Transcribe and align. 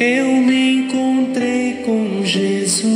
eu 0.00 0.26
me 0.40 0.78
encontrei 0.78 1.82
com 1.84 2.24
Jesus. 2.24 2.90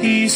E 0.00 0.30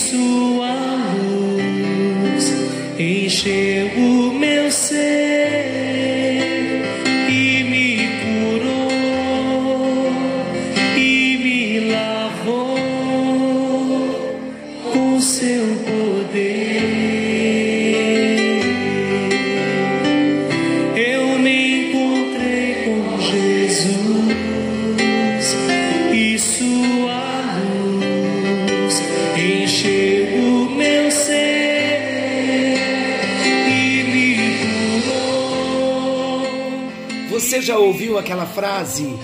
ouviu 37.98 38.16
aquela 38.16 38.46
frase? 38.46 39.18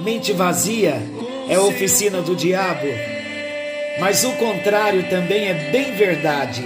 Mente 0.00 0.32
vazia 0.32 1.02
é 1.50 1.58
oficina 1.58 2.22
do 2.22 2.34
diabo. 2.34 2.86
Mas 4.00 4.24
o 4.24 4.32
contrário 4.36 5.06
também 5.10 5.48
é 5.48 5.70
bem 5.70 5.92
verdade. 5.92 6.64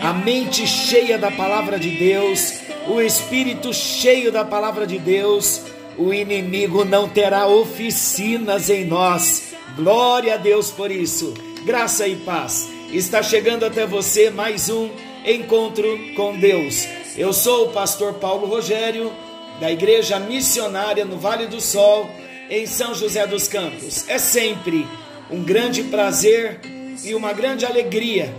A 0.00 0.12
mente 0.12 0.64
cheia 0.64 1.18
da 1.18 1.28
palavra 1.28 1.76
de 1.76 1.90
Deus, 1.90 2.60
o 2.86 3.00
espírito 3.00 3.74
cheio 3.74 4.30
da 4.30 4.44
palavra 4.44 4.86
de 4.86 4.96
Deus, 4.96 5.62
o 5.98 6.14
inimigo 6.14 6.84
não 6.84 7.08
terá 7.08 7.48
oficinas 7.48 8.70
em 8.70 8.84
nós. 8.84 9.54
Glória 9.74 10.34
a 10.34 10.36
Deus 10.36 10.70
por 10.70 10.88
isso. 10.88 11.34
Graça 11.64 12.06
e 12.06 12.14
paz. 12.14 12.68
Está 12.92 13.24
chegando 13.24 13.64
até 13.64 13.84
você 13.84 14.30
mais 14.30 14.68
um 14.68 14.88
encontro 15.26 15.98
com 16.14 16.38
Deus. 16.38 16.86
Eu 17.16 17.32
sou 17.32 17.66
o 17.66 17.72
pastor 17.72 18.14
Paulo 18.14 18.46
Rogério, 18.46 19.12
da 19.62 19.70
Igreja 19.70 20.18
Missionária 20.18 21.04
no 21.04 21.16
Vale 21.16 21.46
do 21.46 21.60
Sol, 21.60 22.10
em 22.50 22.66
São 22.66 22.96
José 22.96 23.24
dos 23.28 23.46
Campos. 23.46 24.08
É 24.08 24.18
sempre 24.18 24.84
um 25.30 25.40
grande 25.40 25.84
prazer 25.84 26.60
e 27.04 27.14
uma 27.14 27.32
grande 27.32 27.64
alegria 27.64 28.34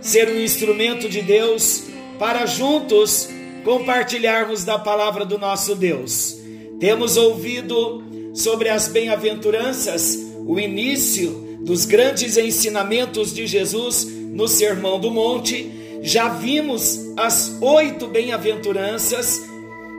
ser 0.00 0.30
um 0.30 0.40
instrumento 0.40 1.10
de 1.10 1.20
Deus 1.20 1.82
para 2.18 2.46
juntos 2.46 3.28
compartilharmos 3.64 4.64
da 4.64 4.78
palavra 4.78 5.26
do 5.26 5.36
nosso 5.36 5.74
Deus. 5.74 6.38
Temos 6.80 7.18
ouvido 7.18 8.02
sobre 8.32 8.70
as 8.70 8.88
bem-aventuranças, 8.88 10.16
o 10.46 10.58
início 10.58 11.58
dos 11.60 11.84
grandes 11.84 12.38
ensinamentos 12.38 13.30
de 13.30 13.46
Jesus 13.46 14.06
no 14.06 14.48
Sermão 14.48 14.98
do 14.98 15.10
Monte. 15.10 16.00
Já 16.00 16.30
vimos 16.30 16.98
as 17.14 17.58
oito 17.60 18.06
bem-aventuranças 18.06 19.54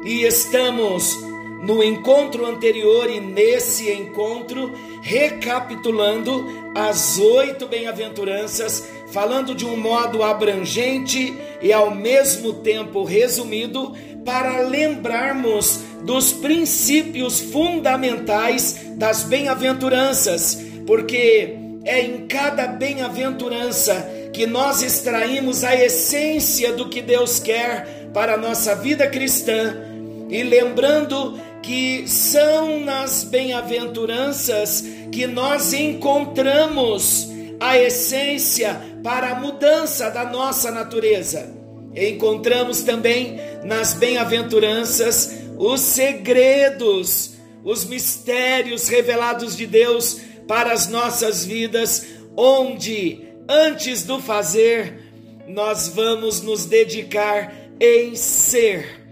e 0.08 0.23
estamos 0.23 1.19
no 1.61 1.83
encontro 1.83 2.45
anterior 2.45 3.09
e 3.09 3.19
nesse 3.19 3.91
encontro, 3.91 4.72
recapitulando 5.02 6.72
as 6.73 7.19
oito 7.19 7.67
bem-aventuranças, 7.67 8.88
falando 9.11 9.53
de 9.53 9.66
um 9.66 9.75
modo 9.75 10.23
abrangente 10.23 11.38
e 11.61 11.73
ao 11.73 11.94
mesmo 11.94 12.53
tempo 12.53 13.03
resumido, 13.03 13.94
para 14.23 14.61
lembrarmos 14.61 15.81
dos 16.03 16.31
princípios 16.31 17.42
fundamentais 17.42 18.80
das 18.95 19.23
bem-aventuranças, 19.23 20.58
porque 20.86 21.58
é 21.83 22.02
em 22.02 22.27
cada 22.27 22.66
bem-aventurança 22.66 24.10
que 24.31 24.45
nós 24.45 24.81
extraímos 24.81 25.65
a 25.65 25.76
essência 25.76 26.71
do 26.71 26.87
que 26.87 27.02
Deus 27.02 27.39
quer 27.39 28.10
para 28.14 28.36
a 28.36 28.37
nossa 28.37 28.73
vida 28.73 29.08
cristã. 29.08 29.86
E 30.30 30.43
lembrando 30.43 31.39
que 31.61 32.08
são 32.08 32.80
nas 32.80 33.23
bem-aventuranças 33.23 34.83
que 35.11 35.26
nós 35.26 35.73
encontramos 35.73 37.27
a 37.60 37.77
essência 37.77 38.80
para 39.04 39.32
a 39.32 39.36
mudança 39.39 40.10
da 40.10 40.26
nossa 40.26 40.71
natureza. 40.71 41.55
Encontramos 41.95 42.82
também 42.82 43.39
nas 43.64 43.93
bem-aventuranças 43.93 45.36
os 45.58 45.82
segredos, 45.82 47.32
os 47.64 47.86
mistérios 47.86 48.87
revelados 48.87 49.55
de 49.55 49.66
Deus 49.66 50.20
para 50.48 50.71
as 50.71 50.87
nossas 50.87 51.43
vidas, 51.43 52.05
onde 52.36 53.27
antes 53.49 54.04
do 54.04 54.21
fazer 54.21 55.04
nós 55.48 55.87
vamos 55.87 56.42
nos 56.42 56.66
dedicar 56.66 57.54
em 57.80 58.16
ser 58.16 59.06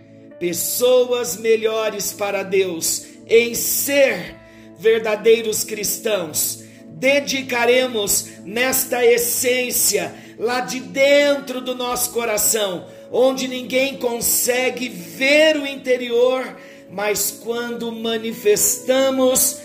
pessoas 0.46 1.38
melhores 1.38 2.14
para 2.14 2.44
Deus, 2.44 3.04
em 3.28 3.56
ser 3.56 4.36
verdadeiros 4.78 5.64
cristãos. 5.64 6.64
Dedicaremos 6.88 8.28
nesta 8.46 9.04
essência, 9.04 10.14
lá 10.38 10.60
de 10.60 10.80
dentro 10.82 11.62
do 11.62 11.74
nosso 11.74 12.12
coração, 12.12 12.86
onde 13.12 13.48
ninguém 13.48 13.98
consegue 13.98 14.88
ver 14.88 15.58
o 15.58 15.66
interior, 15.66 16.56
mas 16.92 17.32
quando 17.32 17.92
manifestamos 17.92 19.62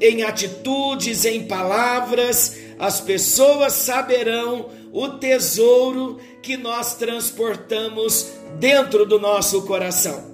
em 0.00 0.22
atitudes, 0.22 1.24
em 1.24 1.44
palavras, 1.44 2.56
as 2.78 3.00
pessoas 3.00 3.72
saberão 3.72 4.70
o 4.92 5.08
tesouro 5.08 6.18
que 6.42 6.56
nós 6.56 6.96
transportamos 6.96 8.32
dentro 8.58 9.06
do 9.06 9.18
nosso 9.18 9.62
coração. 9.62 10.30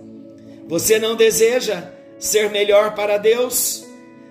Você 0.67 0.99
não 0.99 1.15
deseja 1.15 1.93
ser 2.19 2.51
melhor 2.51 2.95
para 2.95 3.19
Deus? 3.19 3.87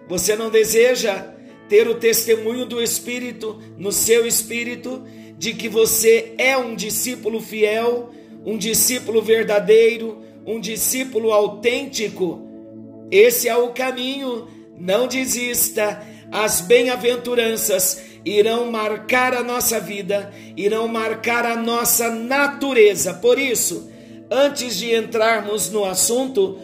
Você 0.07 0.35
não 0.35 0.49
deseja 0.49 1.33
ter 1.69 1.87
o 1.87 1.95
testemunho 1.95 2.65
do 2.65 2.81
Espírito 2.81 3.59
no 3.77 3.91
seu 3.91 4.25
espírito 4.25 5.03
de 5.37 5.53
que 5.53 5.67
você 5.67 6.33
é 6.37 6.57
um 6.57 6.75
discípulo 6.75 7.39
fiel, 7.39 8.11
um 8.45 8.57
discípulo 8.57 9.21
verdadeiro, 9.21 10.21
um 10.45 10.59
discípulo 10.59 11.31
autêntico? 11.31 12.47
Esse 13.11 13.47
é 13.47 13.55
o 13.55 13.69
caminho. 13.69 14.47
Não 14.77 15.07
desista. 15.07 16.05
As 16.31 16.61
bem-aventuranças 16.61 18.01
irão 18.25 18.71
marcar 18.71 19.33
a 19.33 19.43
nossa 19.43 19.79
vida, 19.79 20.31
irão 20.57 20.87
marcar 20.87 21.45
a 21.45 21.55
nossa 21.55 22.09
natureza. 22.09 23.13
Por 23.13 23.37
isso, 23.37 23.89
antes 24.29 24.77
de 24.77 24.95
entrarmos 24.95 25.69
no 25.69 25.85
assunto, 25.85 26.57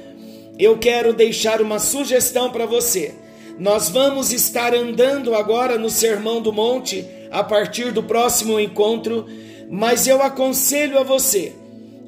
eu 0.58 0.78
quero 0.78 1.14
deixar 1.14 1.62
uma 1.62 1.80
sugestão 1.80 2.52
para 2.52 2.66
você. 2.66 3.14
Nós 3.60 3.90
vamos 3.90 4.32
estar 4.34 4.74
andando 4.74 5.36
agora 5.36 5.78
no 5.78 5.90
Sermão 5.90 6.42
do 6.42 6.52
Monte 6.52 7.06
a 7.30 7.44
partir 7.44 7.92
do 7.92 8.02
próximo 8.02 8.60
encontro, 8.60 9.26
mas 9.70 10.08
eu 10.08 10.22
aconselho 10.22 10.98
a 11.00 11.04
você 11.04 11.54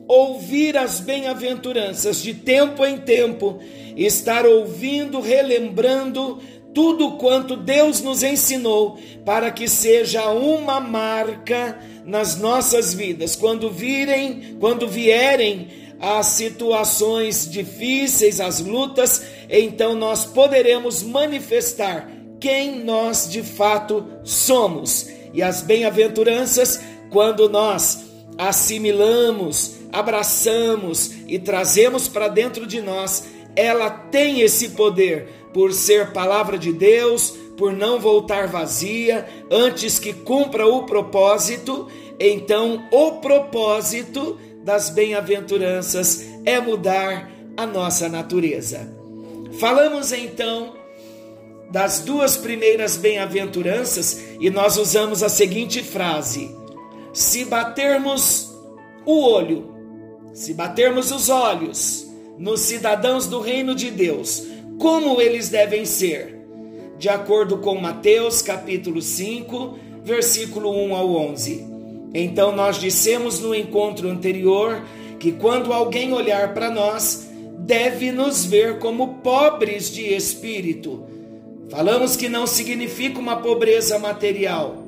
ouvir 0.08 0.78
as 0.78 1.00
bem-aventuranças 1.00 2.22
de 2.22 2.34
tempo 2.34 2.86
em 2.86 2.98
tempo, 2.98 3.60
estar 3.96 4.46
ouvindo, 4.46 5.22
relembrando 5.22 6.40
tudo 6.74 7.12
quanto 7.12 7.56
Deus 7.56 8.02
nos 8.02 8.24
ensinou 8.24 8.98
para 9.24 9.52
que 9.52 9.68
seja 9.68 10.30
uma 10.30 10.80
marca 10.80 11.80
nas 12.06 12.38
nossas 12.38 12.94
vidas. 12.94 13.36
Quando 13.36 13.70
virem, 13.70 14.58
quando 14.60 14.88
vierem 14.88 15.68
as 16.00 16.28
situações 16.28 17.50
difíceis, 17.50 18.42
as 18.42 18.60
lutas, 18.60 19.24
então 19.50 19.96
nós 19.96 20.26
poderemos 20.26 21.02
manifestar 21.02 22.10
quem 22.40 22.84
nós 22.84 23.30
de 23.30 23.42
fato 23.42 24.06
somos. 24.24 25.10
E 25.34 25.42
as 25.42 25.62
bem-aventuranças, 25.62 26.82
quando 27.10 27.48
nós 27.48 28.04
assimilamos, 28.38 29.76
abraçamos 29.92 31.12
e 31.28 31.40
trazemos 31.40 32.08
para 32.08 32.28
dentro 32.28 32.68
de 32.68 32.82
nós, 32.82 33.24
ela 33.56 33.90
tem 33.90 34.42
esse 34.42 34.70
poder 34.70 35.43
por 35.54 35.74
ser 35.74 36.12
palavra 36.12 36.58
de 36.58 36.74
Deus, 36.74 37.36
por 37.58 37.72
não 37.72 38.00
voltar 38.00 38.48
vazia, 38.48 39.28
antes 39.50 40.00
que 40.00 40.12
cumpra 40.14 40.68
o 40.68 40.84
propósito, 40.84 41.88
então 42.20 42.84
o 42.92 43.14
propósito 43.14 44.38
das 44.64 44.90
bem-aventuranças 44.90 46.26
é 46.46 46.60
mudar 46.60 47.30
a 47.56 47.66
nossa 47.66 48.10
natureza. 48.10 48.90
Falamos 49.60 50.12
então 50.12 50.74
das 51.70 52.00
duas 52.00 52.38
primeiras 52.38 52.98
bem-aventuranças 52.98 54.22
e 54.40 54.50
nós 54.50 54.78
usamos 54.78 55.22
a 55.22 55.30
seguinte 55.30 55.84
frase: 55.84 56.56
se 57.14 57.46
batermos 57.46 58.52
o 59.06 59.22
olho, 59.22 59.74
se 60.34 60.54
batermos 60.54 61.12
os 61.12 61.30
olhos 61.30 62.08
nos 62.38 62.62
cidadãos 62.62 63.28
do 63.28 63.40
reino 63.40 63.76
de 63.76 63.92
Deus, 63.92 64.44
como 64.80 65.22
eles 65.22 65.50
devem 65.50 65.86
ser, 65.86 66.40
de 66.98 67.10
acordo 67.10 67.58
com 67.58 67.76
Mateus 67.76 68.42
capítulo 68.42 69.02
5, 69.02 69.78
versículo 70.04 70.72
1 70.72 70.96
ao 70.96 71.16
11. 71.16 71.68
Então 72.14 72.56
nós 72.56 72.80
dissemos 72.80 73.40
no 73.40 73.56
encontro 73.56 74.10
anterior 74.10 74.84
que 75.20 75.32
quando 75.32 75.74
alguém 75.74 76.14
olhar 76.14 76.54
para 76.54 76.70
nós, 76.70 77.30
deve 77.60 78.12
nos 78.12 78.46
ver 78.46 78.80
como 78.80 79.16
pobres 79.16 79.90
de 79.90 80.14
espírito. 80.14 81.06
Falamos 81.70 82.16
que 82.16 82.28
não 82.28 82.46
significa 82.46 83.20
uma 83.20 83.38
pobreza 83.38 83.98
material, 83.98 84.84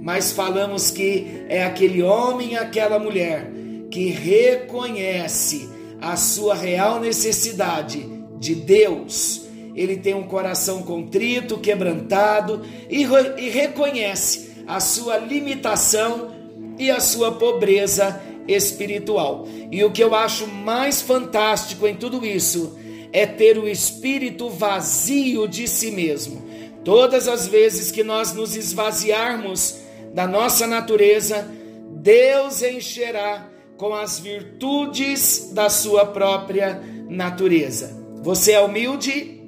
mas 0.00 0.32
falamos 0.32 0.90
que 0.90 1.44
é 1.48 1.64
aquele 1.64 2.02
homem, 2.02 2.56
aquela 2.56 2.98
mulher 2.98 3.50
que 3.90 4.08
reconhece 4.08 5.68
a 6.00 6.16
sua 6.16 6.54
real 6.54 7.00
necessidade 7.00 8.11
de 8.42 8.56
Deus. 8.56 9.42
Ele 9.74 9.96
tem 9.96 10.12
um 10.12 10.24
coração 10.24 10.82
contrito, 10.82 11.58
quebrantado 11.58 12.62
e, 12.90 13.04
e 13.38 13.48
reconhece 13.48 14.64
a 14.66 14.80
sua 14.80 15.16
limitação 15.16 16.32
e 16.76 16.90
a 16.90 17.00
sua 17.00 17.32
pobreza 17.32 18.20
espiritual. 18.46 19.46
E 19.70 19.82
o 19.84 19.92
que 19.92 20.02
eu 20.02 20.14
acho 20.14 20.48
mais 20.48 21.00
fantástico 21.00 21.86
em 21.86 21.94
tudo 21.94 22.26
isso 22.26 22.76
é 23.12 23.24
ter 23.24 23.56
o 23.56 23.68
espírito 23.68 24.50
vazio 24.50 25.46
de 25.46 25.68
si 25.68 25.92
mesmo. 25.92 26.42
Todas 26.84 27.28
as 27.28 27.46
vezes 27.46 27.92
que 27.92 28.02
nós 28.02 28.32
nos 28.32 28.56
esvaziarmos 28.56 29.76
da 30.12 30.26
nossa 30.26 30.66
natureza, 30.66 31.48
Deus 31.92 32.60
encherá 32.60 33.48
com 33.76 33.94
as 33.94 34.18
virtudes 34.18 35.52
da 35.52 35.70
sua 35.70 36.04
própria 36.04 36.82
natureza. 37.08 38.01
Você 38.22 38.52
é 38.52 38.60
humilde? 38.60 39.40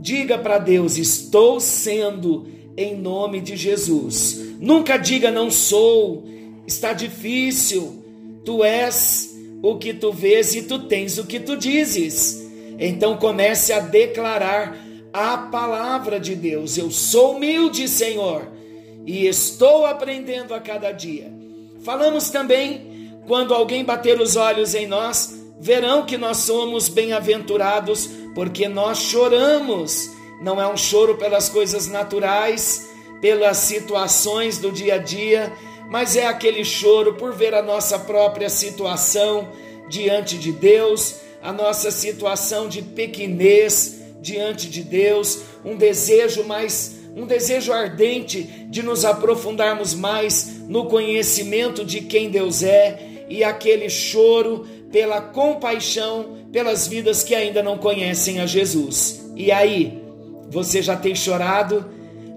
Diga 0.00 0.38
para 0.38 0.58
Deus: 0.58 0.96
Estou 0.96 1.60
sendo 1.60 2.46
em 2.76 2.96
nome 2.96 3.40
de 3.40 3.56
Jesus. 3.56 4.38
Nunca 4.58 4.96
diga 4.96 5.30
não 5.30 5.50
sou, 5.50 6.24
está 6.66 6.92
difícil, 6.92 8.00
Tu 8.44 8.64
és 8.64 9.38
o 9.62 9.76
que 9.76 9.92
tu 9.92 10.12
vês 10.12 10.54
e 10.54 10.62
tu 10.62 10.80
tens 10.80 11.18
o 11.18 11.26
que 11.26 11.38
tu 11.38 11.56
dizes. 11.56 12.48
Então 12.78 13.16
comece 13.16 13.72
a 13.72 13.80
declarar 13.80 14.76
a 15.12 15.36
palavra 15.36 16.18
de 16.18 16.34
Deus. 16.34 16.78
Eu 16.78 16.90
sou 16.90 17.36
humilde, 17.36 17.86
Senhor, 17.88 18.48
e 19.06 19.26
estou 19.26 19.84
aprendendo 19.84 20.54
a 20.54 20.60
cada 20.60 20.90
dia. 20.92 21.30
Falamos 21.82 22.30
também, 22.30 23.20
quando 23.26 23.54
alguém 23.54 23.84
bater 23.84 24.20
os 24.20 24.36
olhos 24.36 24.74
em 24.74 24.86
nós, 24.86 25.39
verão 25.60 26.06
que 26.06 26.16
nós 26.16 26.38
somos 26.38 26.88
bem-aventurados, 26.88 28.08
porque 28.34 28.66
nós 28.66 28.98
choramos. 28.98 30.10
Não 30.40 30.60
é 30.60 30.66
um 30.66 30.76
choro 30.76 31.18
pelas 31.18 31.50
coisas 31.50 31.86
naturais, 31.86 32.88
pelas 33.20 33.58
situações 33.58 34.56
do 34.56 34.72
dia 34.72 34.94
a 34.94 34.98
dia, 34.98 35.52
mas 35.90 36.16
é 36.16 36.26
aquele 36.26 36.64
choro 36.64 37.14
por 37.14 37.34
ver 37.34 37.54
a 37.54 37.60
nossa 37.60 37.98
própria 37.98 38.48
situação 38.48 39.52
diante 39.90 40.38
de 40.38 40.50
Deus, 40.50 41.16
a 41.42 41.52
nossa 41.52 41.90
situação 41.90 42.66
de 42.66 42.80
pequenez 42.80 44.00
diante 44.22 44.68
de 44.68 44.82
Deus, 44.82 45.40
um 45.64 45.76
desejo 45.76 46.44
mais 46.44 46.98
um 47.14 47.26
desejo 47.26 47.72
ardente 47.72 48.44
de 48.70 48.84
nos 48.84 49.04
aprofundarmos 49.04 49.94
mais 49.94 50.60
no 50.68 50.86
conhecimento 50.86 51.84
de 51.84 52.02
quem 52.02 52.30
Deus 52.30 52.62
é 52.62 53.24
e 53.28 53.42
aquele 53.42 53.90
choro 53.90 54.64
pela 54.90 55.20
compaixão 55.20 56.38
pelas 56.52 56.86
vidas 56.86 57.22
que 57.22 57.34
ainda 57.34 57.62
não 57.62 57.78
conhecem 57.78 58.40
a 58.40 58.46
Jesus. 58.46 59.24
E 59.36 59.52
aí, 59.52 60.02
você 60.50 60.82
já 60.82 60.96
tem 60.96 61.14
chorado? 61.14 61.86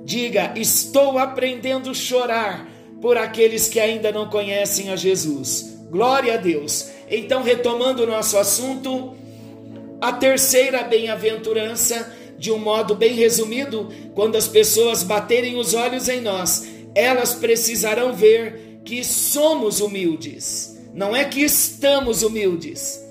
Diga: 0.06 0.54
Estou 0.56 1.18
aprendendo 1.18 1.90
a 1.90 1.94
chorar 1.94 2.70
por 3.02 3.18
aqueles 3.18 3.68
que 3.68 3.80
ainda 3.80 4.12
não 4.12 4.30
conhecem 4.30 4.90
a 4.90 4.96
Jesus. 4.96 5.78
Glória 5.90 6.36
a 6.36 6.38
Deus. 6.38 6.90
Então, 7.10 7.44
retomando 7.44 8.04
o 8.04 8.08
nosso 8.08 8.38
assunto, 8.38 9.16
a 10.00 10.12
terceira 10.12 10.84
bem-aventurança, 10.84 12.14
de 12.38 12.52
um 12.52 12.58
modo 12.58 12.96
bem 12.96 13.14
resumido, 13.14 13.90
quando 14.14 14.36
as 14.36 14.48
pessoas 14.48 15.04
baterem 15.04 15.58
os 15.58 15.74
olhos 15.74 16.10
em 16.10 16.22
nós, 16.22 16.68
elas 16.96 17.34
precisarão 17.34 18.14
ver 18.14 18.80
que 18.84 19.04
somos 19.04 19.80
humildes. 19.80 20.73
Não 20.94 21.16
é 21.16 21.26
que 21.26 21.42
estamos 21.42 22.22
humildes, 22.22 23.04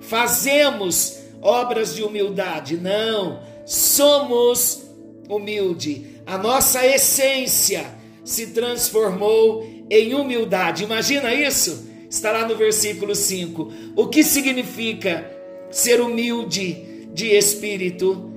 fazemos 0.00 1.18
obras 1.40 1.94
de 1.94 2.02
humildade, 2.02 2.76
não, 2.76 3.40
somos 3.64 4.88
humilde. 5.28 6.20
A 6.26 6.36
nossa 6.36 6.84
essência 6.84 7.86
se 8.24 8.48
transformou 8.48 9.64
em 9.88 10.14
humildade. 10.14 10.84
Imagina 10.84 11.32
isso? 11.32 11.86
Está 12.10 12.32
lá 12.32 12.46
no 12.46 12.56
versículo 12.56 13.14
5. 13.14 13.72
O 13.94 14.06
que 14.08 14.24
significa 14.24 15.30
ser 15.70 16.00
humilde 16.00 17.06
de 17.12 17.28
espírito? 17.36 18.32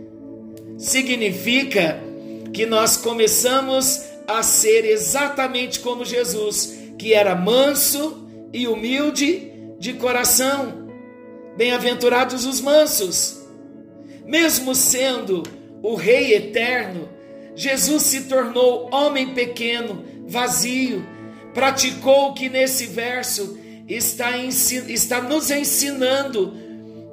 Significa 0.78 2.02
que 2.54 2.66
nós 2.66 2.98
começamos 2.98 4.04
a 4.28 4.44
ser 4.44 4.86
exatamente 4.86 5.80
como 5.80 6.06
Jesus, 6.06 6.78
que 6.98 7.14
era 7.14 7.36
manso 7.36 8.30
e 8.54 8.68
humilde 8.68 9.52
de 9.80 9.94
coração. 9.94 10.88
Bem-aventurados 11.58 12.46
os 12.46 12.62
mansos. 12.62 13.42
Mesmo 14.26 14.74
sendo 14.74 15.44
o 15.84 15.96
Rei 15.96 16.34
eterno, 16.34 17.10
Jesus 17.56 18.04
se 18.04 18.22
tornou 18.22 18.90
homem 18.94 19.34
pequeno, 19.34 20.04
vazio, 20.26 21.06
praticou 21.54 22.30
o 22.30 22.34
que 22.34 22.50
nesse 22.50 22.86
verso 22.86 23.60
está, 23.88 24.38
está 24.38 25.22
nos 25.22 25.52
ensinando 25.52 26.54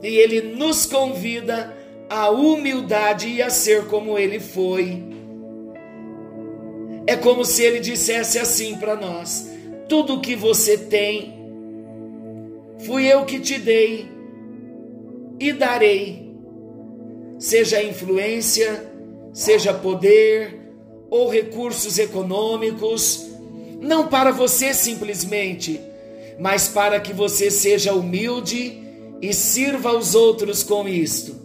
e 0.03 0.07
ele 0.07 0.55
nos 0.55 0.87
convida 0.87 1.77
à 2.09 2.31
humildade 2.31 3.29
e 3.29 3.43
a 3.43 3.51
ser 3.51 3.87
como 3.87 4.19
ele 4.19 4.39
foi. 4.39 5.03
É 7.07 7.17
como 7.17 7.45
se 7.45 7.63
ele 7.63 7.81
dissesse 7.81 8.39
assim 8.39 8.77
para 8.77 8.95
nós: 8.95 9.51
tudo 9.89 10.21
que 10.21 10.37
você 10.37 10.77
tem, 10.77 11.35
fui 12.81 13.07
eu 13.07 13.25
que 13.25 13.41
te 13.41 13.59
dei 13.59 14.07
e 15.41 15.53
darei, 15.53 16.31
seja 17.39 17.83
influência, 17.83 18.87
seja 19.33 19.73
poder 19.73 20.59
ou 21.11 21.29
recursos 21.29 21.99
econômicos, 21.99 23.27
não 23.81 24.09
para 24.09 24.31
você 24.31 24.75
simplesmente, 24.75 25.81
mas 26.39 26.69
para 26.69 27.01
que 27.01 27.13
você 27.13 27.51
seja 27.51 27.95
humilde 27.95 28.83
e 29.23 29.33
sirva 29.33 29.91
aos 29.91 30.15
outros 30.15 30.63
com 30.63 30.87
isto. 30.87 31.37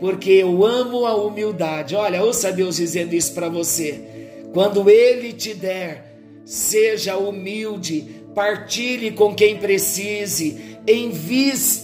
Porque 0.00 0.30
eu 0.30 0.64
amo 0.64 1.06
a 1.06 1.14
humildade. 1.14 1.94
Olha, 1.94 2.22
ouça 2.24 2.50
Deus 2.50 2.76
dizendo 2.76 3.14
isso 3.14 3.34
para 3.34 3.50
você. 3.50 4.00
Quando 4.52 4.88
Ele 4.88 5.32
te 5.32 5.54
der, 5.54 6.09
seja 6.50 7.16
humilde, 7.16 8.24
partilhe 8.34 9.12
com 9.12 9.34
quem 9.34 9.56
precise, 9.56 10.78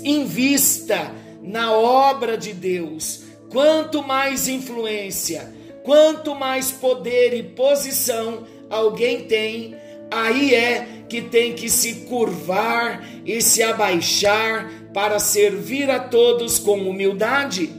invista 0.05 1.13
na 1.43 1.73
obra 1.73 2.37
de 2.37 2.53
Deus 2.53 3.27
Quanto 3.51 4.03
mais 4.03 4.49
influência, 4.49 5.53
quanto 5.85 6.35
mais 6.35 6.73
poder 6.73 7.33
e 7.33 7.43
posição 7.43 8.45
alguém 8.69 9.25
tem, 9.25 9.77
aí 10.11 10.55
é 10.55 11.05
que 11.09 11.23
tem 11.23 11.55
que 11.55 11.71
se 11.71 12.07
curvar 12.07 13.07
e 13.25 13.41
se 13.41 13.63
abaixar 13.63 14.71
para 14.93 15.19
servir 15.19 15.89
a 15.91 16.01
todos 16.01 16.59
com 16.59 16.89
humildade. 16.89 17.71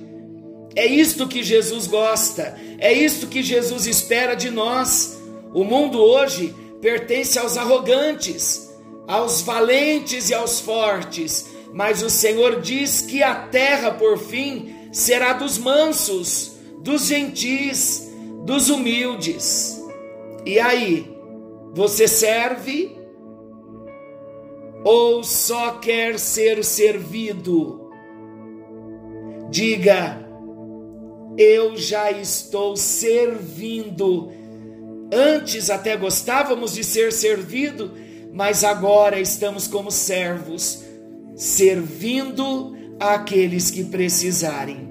É 0.76 0.86
isto 0.86 1.28
que 1.28 1.44
Jesus 1.44 1.86
gosta, 1.88 2.56
é 2.80 2.94
isto 2.94 3.28
que 3.28 3.44
Jesus 3.44 3.88
espera 3.88 4.36
de 4.36 4.50
nós. 4.50 5.22
O 5.54 5.64
mundo 5.64 6.00
hoje 6.00 6.56
pertence 6.82 7.38
aos 7.40 7.58
arrogantes, 7.58 8.74
aos 9.08 9.42
valentes 9.42 10.30
e 10.30 10.34
aos 10.34 10.60
fortes, 10.60 11.50
mas 11.74 12.02
o 12.02 12.10
Senhor 12.10 12.62
diz 12.62 13.02
que 13.02 13.22
a 13.22 13.36
terra, 13.36 13.92
por 13.92 14.18
fim, 14.18 14.90
será 14.92 15.34
dos 15.34 15.58
mansos, 15.58 16.58
dos 16.82 17.08
gentis, 17.08 18.12
dos 18.44 18.70
humildes. 18.70 19.82
E 20.46 20.60
aí, 20.60 21.16
você 21.74 22.08
serve 22.08 22.98
ou 24.84 25.24
só 25.24 25.72
quer 25.80 26.18
ser 26.18 26.64
servido? 26.64 27.92
Diga, 29.50 30.26
eu 31.38 31.78
já 31.78 32.12
estou 32.12 32.76
servindo. 32.76 34.32
Antes 35.12 35.70
até 35.70 35.96
gostávamos 35.96 36.74
de 36.74 36.84
ser 36.84 37.14
servido, 37.14 37.94
mas 38.34 38.64
agora 38.64 39.20
estamos 39.20 39.68
como 39.68 39.90
servos, 39.90 40.84
servindo 41.36 42.76
àqueles 43.00 43.72
que 43.72 43.86
precisarem. 43.86 44.88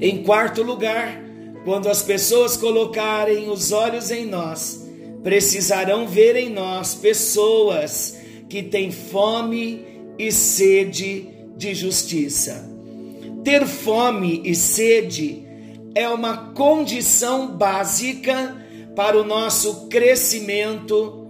Em 0.00 0.22
quarto 0.22 0.62
lugar, 0.62 1.20
quando 1.64 1.88
as 1.88 2.02
pessoas 2.02 2.56
colocarem 2.56 3.50
os 3.50 3.72
olhos 3.72 4.10
em 4.10 4.24
nós, 4.24 4.88
precisarão 5.22 6.06
ver 6.06 6.36
em 6.36 6.48
nós 6.48 6.94
pessoas 6.94 8.16
que 8.48 8.62
têm 8.62 8.90
fome 8.90 9.84
e 10.18 10.30
sede 10.32 11.28
de 11.56 11.74
justiça. 11.74 12.68
Ter 13.44 13.66
fome 13.66 14.42
e 14.44 14.54
sede 14.54 15.44
é 15.94 16.08
uma 16.08 16.52
condição 16.52 17.48
básica 17.48 18.59
para 19.00 19.16
o 19.18 19.24
nosso 19.24 19.86
crescimento, 19.88 21.26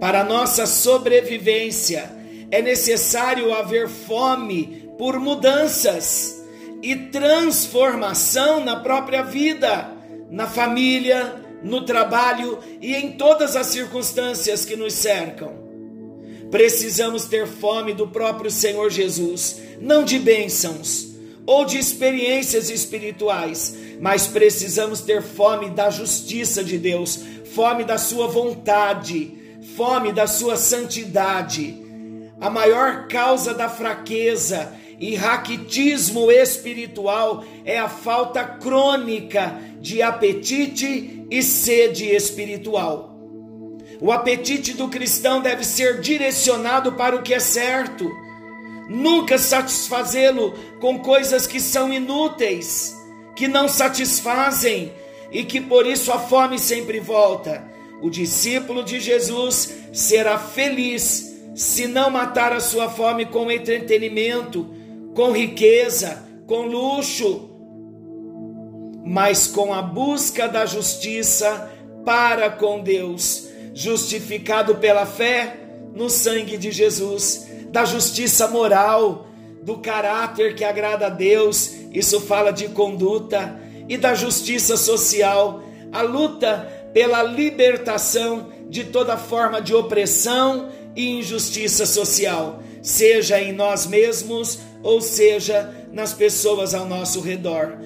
para 0.00 0.22
a 0.22 0.24
nossa 0.24 0.66
sobrevivência. 0.66 2.10
É 2.50 2.60
necessário 2.60 3.54
haver 3.54 3.88
fome 3.88 4.90
por 4.98 5.20
mudanças 5.20 6.44
e 6.82 6.96
transformação 6.96 8.64
na 8.64 8.74
própria 8.74 9.22
vida, 9.22 9.92
na 10.28 10.48
família, 10.48 11.40
no 11.62 11.84
trabalho 11.84 12.58
e 12.80 12.96
em 12.96 13.12
todas 13.12 13.54
as 13.54 13.68
circunstâncias 13.68 14.64
que 14.64 14.74
nos 14.74 14.92
cercam. 14.92 15.52
Precisamos 16.50 17.26
ter 17.26 17.46
fome 17.46 17.94
do 17.94 18.08
próprio 18.08 18.50
Senhor 18.50 18.90
Jesus, 18.90 19.60
não 19.80 20.02
de 20.02 20.18
bênçãos 20.18 21.13
ou 21.46 21.64
de 21.64 21.78
experiências 21.78 22.70
espirituais, 22.70 23.76
mas 24.00 24.26
precisamos 24.26 25.00
ter 25.00 25.22
fome 25.22 25.70
da 25.70 25.90
justiça 25.90 26.64
de 26.64 26.78
Deus, 26.78 27.20
fome 27.54 27.84
da 27.84 27.98
Sua 27.98 28.26
vontade, 28.26 29.32
fome 29.76 30.12
da 30.12 30.26
Sua 30.26 30.56
santidade. 30.56 31.82
A 32.40 32.50
maior 32.50 33.08
causa 33.08 33.54
da 33.54 33.68
fraqueza 33.68 34.72
e 34.98 35.14
raquitismo 35.14 36.30
espiritual 36.30 37.44
é 37.64 37.78
a 37.78 37.88
falta 37.88 38.44
crônica 38.44 39.58
de 39.80 40.02
apetite 40.02 41.26
e 41.30 41.42
sede 41.42 42.06
espiritual. 42.06 43.14
O 44.00 44.10
apetite 44.10 44.72
do 44.74 44.88
cristão 44.88 45.40
deve 45.40 45.64
ser 45.64 46.00
direcionado 46.00 46.92
para 46.92 47.16
o 47.16 47.22
que 47.22 47.32
é 47.32 47.40
certo, 47.40 48.10
nunca 48.88 49.38
satisfazê-lo 49.38 50.54
com 50.80 50.98
coisas 50.98 51.46
que 51.46 51.60
são 51.60 51.92
inúteis, 51.92 52.94
que 53.34 53.48
não 53.48 53.68
satisfazem 53.68 54.92
e 55.30 55.44
que 55.44 55.60
por 55.60 55.86
isso 55.86 56.12
a 56.12 56.18
fome 56.18 56.58
sempre 56.58 57.00
volta. 57.00 57.64
O 58.00 58.10
discípulo 58.10 58.84
de 58.84 59.00
Jesus 59.00 59.74
será 59.92 60.38
feliz 60.38 61.34
se 61.54 61.86
não 61.86 62.10
matar 62.10 62.52
a 62.52 62.60
sua 62.60 62.90
fome 62.90 63.26
com 63.26 63.50
entretenimento, 63.50 64.68
com 65.14 65.32
riqueza, 65.32 66.22
com 66.46 66.66
luxo, 66.66 67.50
mas 69.04 69.46
com 69.46 69.72
a 69.72 69.80
busca 69.80 70.48
da 70.48 70.66
justiça 70.66 71.70
para 72.04 72.50
com 72.50 72.82
Deus 72.82 73.48
justificado 73.74 74.76
pela 74.76 75.04
fé 75.04 75.56
no 75.94 76.08
sangue 76.08 76.56
de 76.56 76.70
Jesus, 76.70 77.46
da 77.74 77.84
justiça 77.84 78.46
moral, 78.46 79.26
do 79.60 79.78
caráter 79.78 80.54
que 80.54 80.62
agrada 80.62 81.06
a 81.06 81.10
Deus, 81.10 81.72
isso 81.92 82.20
fala 82.20 82.52
de 82.52 82.68
conduta, 82.68 83.60
e 83.88 83.96
da 83.96 84.14
justiça 84.14 84.76
social, 84.76 85.60
a 85.90 86.00
luta 86.02 86.72
pela 86.92 87.20
libertação 87.24 88.48
de 88.68 88.84
toda 88.84 89.16
forma 89.16 89.60
de 89.60 89.74
opressão 89.74 90.68
e 90.94 91.18
injustiça 91.18 91.84
social, 91.84 92.62
seja 92.80 93.40
em 93.40 93.52
nós 93.52 93.86
mesmos 93.86 94.60
ou 94.80 95.00
seja 95.00 95.74
nas 95.92 96.12
pessoas 96.12 96.74
ao 96.74 96.86
nosso 96.86 97.20
redor. 97.20 97.76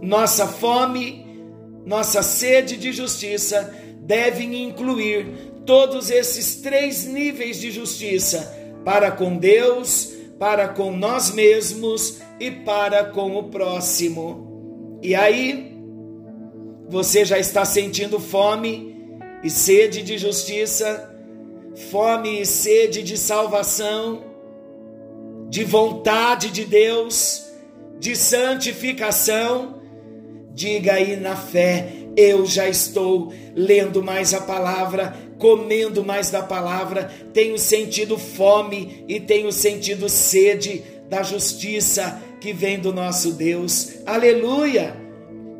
Nossa 0.00 0.46
fome, 0.46 1.26
nossa 1.84 2.22
sede 2.22 2.76
de 2.76 2.92
justiça 2.92 3.74
devem 3.98 4.62
incluir 4.62 5.26
todos 5.66 6.08
esses 6.08 6.54
três 6.54 7.04
níveis 7.04 7.60
de 7.60 7.72
justiça 7.72 8.62
para 8.84 9.10
com 9.10 9.36
Deus, 9.36 10.12
para 10.38 10.68
com 10.68 10.94
nós 10.96 11.32
mesmos 11.32 12.20
e 12.38 12.50
para 12.50 13.04
com 13.04 13.36
o 13.36 13.44
próximo. 13.44 14.98
E 15.02 15.14
aí, 15.14 15.74
você 16.88 17.24
já 17.24 17.38
está 17.38 17.64
sentindo 17.64 18.20
fome 18.20 18.94
e 19.42 19.50
sede 19.50 20.02
de 20.02 20.18
justiça, 20.18 21.10
fome 21.90 22.40
e 22.40 22.46
sede 22.46 23.02
de 23.02 23.16
salvação, 23.16 24.22
de 25.48 25.64
vontade 25.64 26.50
de 26.50 26.64
Deus, 26.64 27.44
de 27.98 28.14
santificação. 28.14 29.82
Diga 30.52 30.94
aí 30.94 31.16
na 31.16 31.36
fé, 31.36 31.92
eu 32.16 32.46
já 32.46 32.68
estou 32.68 33.32
lendo 33.54 34.02
mais 34.02 34.32
a 34.32 34.40
palavra, 34.40 35.16
comendo 35.38 36.04
mais 36.04 36.30
da 36.30 36.42
palavra, 36.42 37.10
tenho 37.32 37.58
sentido 37.58 38.18
fome 38.18 39.04
e 39.08 39.20
tenho 39.20 39.50
sentido 39.52 40.08
sede 40.08 40.82
da 41.08 41.22
justiça 41.22 42.22
que 42.40 42.52
vem 42.52 42.78
do 42.78 42.92
nosso 42.92 43.32
Deus. 43.32 43.94
Aleluia! 44.06 44.96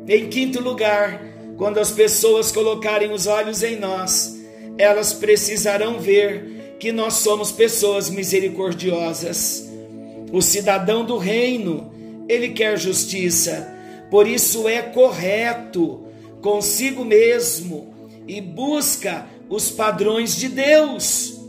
Em 0.07 0.27
quinto 0.27 0.61
lugar, 0.61 1.21
quando 1.57 1.79
as 1.79 1.91
pessoas 1.91 2.51
colocarem 2.51 3.11
os 3.11 3.27
olhos 3.27 3.63
em 3.63 3.75
nós, 3.75 4.35
elas 4.77 5.13
precisarão 5.13 5.99
ver 5.99 6.75
que 6.79 6.91
nós 6.91 7.15
somos 7.15 7.51
pessoas 7.51 8.09
misericordiosas. 8.09 9.69
O 10.31 10.41
cidadão 10.41 11.05
do 11.05 11.17
reino, 11.17 11.91
ele 12.27 12.49
quer 12.49 12.77
justiça, 12.77 13.73
por 14.11 14.27
isso 14.27 14.67
é 14.67 14.81
correto 14.81 16.05
consigo 16.45 17.03
mesmo 17.03 17.91
e 18.27 18.39
busca 18.39 19.25
os 19.49 19.69
padrões 19.69 20.35
de 20.35 20.49
Deus. 20.49 21.39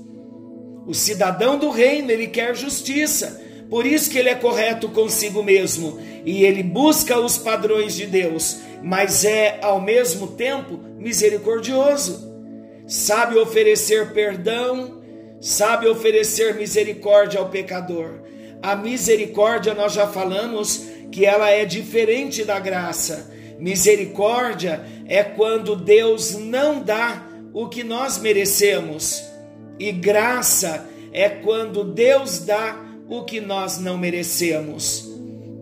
O 0.86 0.94
cidadão 0.94 1.58
do 1.58 1.70
reino, 1.70 2.10
ele 2.10 2.28
quer 2.28 2.54
justiça, 2.54 3.42
por 3.68 3.84
isso 3.84 4.10
que 4.10 4.18
ele 4.18 4.28
é 4.28 4.34
correto 4.34 4.88
consigo 4.88 5.42
mesmo 5.42 5.98
e 6.24 6.44
ele 6.44 6.62
busca 6.62 7.18
os 7.18 7.36
padrões 7.38 7.94
de 7.94 8.06
Deus, 8.06 8.58
mas 8.82 9.24
é 9.24 9.58
ao 9.62 9.80
mesmo 9.80 10.28
tempo 10.28 10.78
misericordioso. 10.98 12.34
Sabe 12.86 13.36
oferecer 13.36 14.12
perdão, 14.12 15.02
sabe 15.40 15.88
oferecer 15.88 16.54
misericórdia 16.54 17.40
ao 17.40 17.48
pecador. 17.48 18.22
A 18.62 18.76
misericórdia 18.76 19.74
nós 19.74 19.92
já 19.92 20.06
falamos 20.06 20.84
que 21.10 21.24
ela 21.24 21.50
é 21.50 21.64
diferente 21.64 22.44
da 22.44 22.58
graça. 22.58 23.30
Misericórdia 23.58 24.84
é 25.06 25.22
quando 25.22 25.76
Deus 25.76 26.34
não 26.34 26.82
dá 26.82 27.25
o 27.56 27.68
que 27.68 27.82
nós 27.82 28.18
merecemos, 28.18 29.24
e 29.78 29.90
graça 29.90 30.86
é 31.10 31.26
quando 31.26 31.84
Deus 31.84 32.40
dá 32.40 32.84
o 33.08 33.24
que 33.24 33.40
nós 33.40 33.78
não 33.78 33.96
merecemos. 33.96 35.08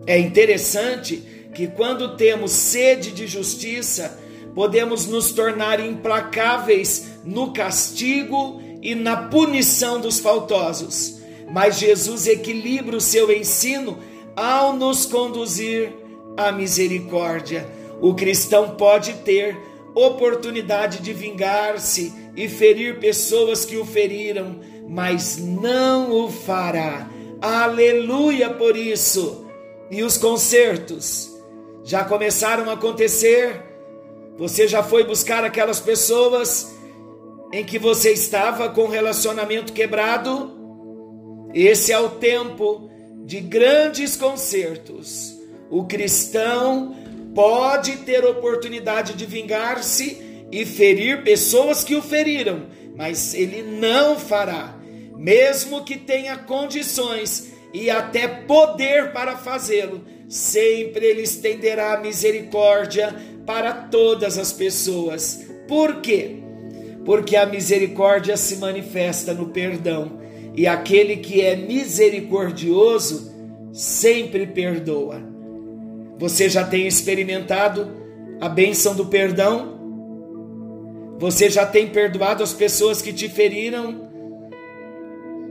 É 0.05 0.19
interessante 0.19 1.23
que 1.53 1.67
quando 1.67 2.17
temos 2.17 2.51
sede 2.51 3.11
de 3.11 3.25
justiça, 3.25 4.19
podemos 4.53 5.07
nos 5.07 5.31
tornar 5.31 5.79
implacáveis 5.79 7.11
no 7.23 7.53
castigo 7.53 8.61
e 8.81 8.93
na 8.93 9.15
punição 9.15 10.01
dos 10.01 10.19
faltosos. 10.19 11.21
Mas 11.49 11.79
Jesus 11.79 12.27
equilibra 12.27 12.97
o 12.97 13.01
seu 13.01 13.31
ensino 13.31 13.99
ao 14.35 14.75
nos 14.75 15.05
conduzir 15.05 15.93
à 16.35 16.51
misericórdia. 16.51 17.65
O 18.01 18.13
cristão 18.13 18.71
pode 18.71 19.13
ter 19.23 19.57
oportunidade 19.95 20.99
de 20.99 21.13
vingar-se 21.13 22.13
e 22.35 22.49
ferir 22.49 22.99
pessoas 22.99 23.65
que 23.65 23.77
o 23.77 23.85
feriram, 23.85 24.59
mas 24.87 25.37
não 25.37 26.11
o 26.11 26.29
fará. 26.29 27.09
Aleluia 27.41 28.49
por 28.49 28.75
isso! 28.75 29.45
E 29.89 30.03
os 30.03 30.17
concertos 30.17 31.31
já 31.83 32.03
começaram 32.03 32.69
a 32.69 32.73
acontecer? 32.73 33.63
Você 34.37 34.67
já 34.67 34.83
foi 34.83 35.03
buscar 35.03 35.43
aquelas 35.43 35.79
pessoas 35.79 36.75
em 37.53 37.63
que 37.63 37.79
você 37.79 38.11
estava 38.11 38.67
com 38.69 38.87
relacionamento 38.87 39.71
quebrado? 39.71 40.51
Esse 41.53 41.93
é 41.93 41.99
o 41.99 42.09
tempo 42.09 42.89
de 43.23 43.39
grandes 43.39 44.17
concertos. 44.17 45.39
O 45.69 45.85
cristão 45.85 46.95
pode 47.35 47.97
ter 47.97 48.25
oportunidade 48.25 49.13
de 49.13 49.25
vingar-se 49.25 50.45
e 50.49 50.65
ferir 50.65 51.21
pessoas 51.23 51.83
que 51.83 51.95
o 51.95 52.01
feriram, 52.01 52.67
mas 52.95 53.33
ele 53.33 53.61
não 53.61 54.17
fará, 54.17 54.79
mesmo 55.17 55.83
que 55.83 55.97
tenha 55.97 56.37
condições 56.37 57.51
e 57.73 57.89
até 57.89 58.25
poder 58.25 59.11
para 59.11 59.35
fazê-lo. 59.35 60.01
Sempre 60.29 61.05
ele 61.05 61.23
estenderá 61.23 61.99
misericórdia 61.99 63.13
para 63.45 63.73
todas 63.73 64.37
as 64.37 64.53
pessoas. 64.53 65.45
Por 65.67 66.01
quê? 66.01 66.37
Porque 67.03 67.35
a 67.35 67.45
misericórdia 67.45 68.37
se 68.37 68.55
manifesta 68.55 69.33
no 69.33 69.49
perdão, 69.49 70.19
e 70.55 70.65
aquele 70.65 71.17
que 71.17 71.41
é 71.41 71.55
misericordioso 71.55 73.31
sempre 73.73 74.47
perdoa. 74.47 75.34
Você 76.17 76.49
já 76.49 76.63
tem 76.63 76.87
experimentado 76.87 77.89
a 78.39 78.47
bênção 78.47 78.95
do 78.95 79.05
perdão? 79.05 79.75
Você 81.19 81.49
já 81.49 81.65
tem 81.65 81.87
perdoado 81.87 82.43
as 82.43 82.53
pessoas 82.53 83.01
que 83.01 83.13
te 83.13 83.29
feriram? 83.29 84.09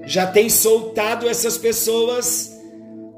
Já 0.06 0.26
tem 0.26 0.48
soltado 0.48 1.28
essas 1.28 1.56
pessoas? 1.56 2.52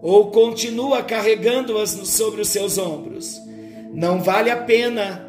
Ou 0.03 0.31
continua 0.31 1.03
carregando-as 1.03 1.91
sobre 1.91 2.41
os 2.41 2.49
seus 2.49 2.79
ombros? 2.79 3.41
Não 3.93 4.23
vale 4.23 4.51
a 4.51 4.57
pena 4.57 5.27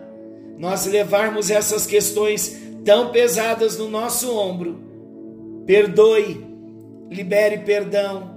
nós 0.57 0.85
levarmos 0.85 1.49
essas 1.49 1.85
questões 1.85 2.57
tão 2.83 3.11
pesadas 3.11 3.77
no 3.77 3.89
nosso 3.89 4.35
ombro. 4.35 4.79
Perdoe, 5.65 6.45
libere 7.09 7.59
perdão. 7.59 8.35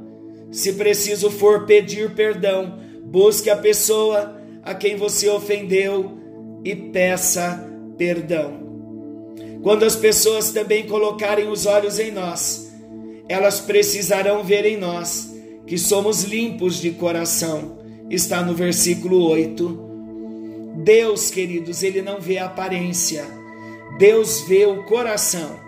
Se 0.50 0.72
preciso 0.74 1.30
for 1.30 1.66
pedir 1.66 2.14
perdão, 2.14 2.78
busque 3.10 3.50
a 3.50 3.56
pessoa 3.56 4.40
a 4.62 4.72
quem 4.72 4.96
você 4.96 5.28
ofendeu 5.28 6.16
e 6.64 6.76
peça 6.76 7.68
perdão. 7.98 8.60
Quando 9.62 9.84
as 9.84 9.96
pessoas 9.96 10.52
também 10.52 10.86
colocarem 10.86 11.48
os 11.48 11.66
olhos 11.66 11.98
em 11.98 12.12
nós, 12.12 12.72
elas 13.28 13.60
precisarão 13.60 14.44
ver 14.44 14.64
em 14.64 14.76
nós 14.76 15.34
que 15.66 15.76
somos 15.76 16.22
limpos 16.22 16.80
de 16.80 16.92
coração. 16.92 17.78
Está 18.08 18.42
no 18.42 18.54
versículo 18.54 19.28
8. 19.28 19.90
Deus, 20.84 21.30
queridos, 21.30 21.82
ele 21.82 22.00
não 22.00 22.20
vê 22.20 22.38
a 22.38 22.46
aparência, 22.46 23.24
Deus 23.98 24.40
vê 24.42 24.66
o 24.66 24.84
coração. 24.84 25.58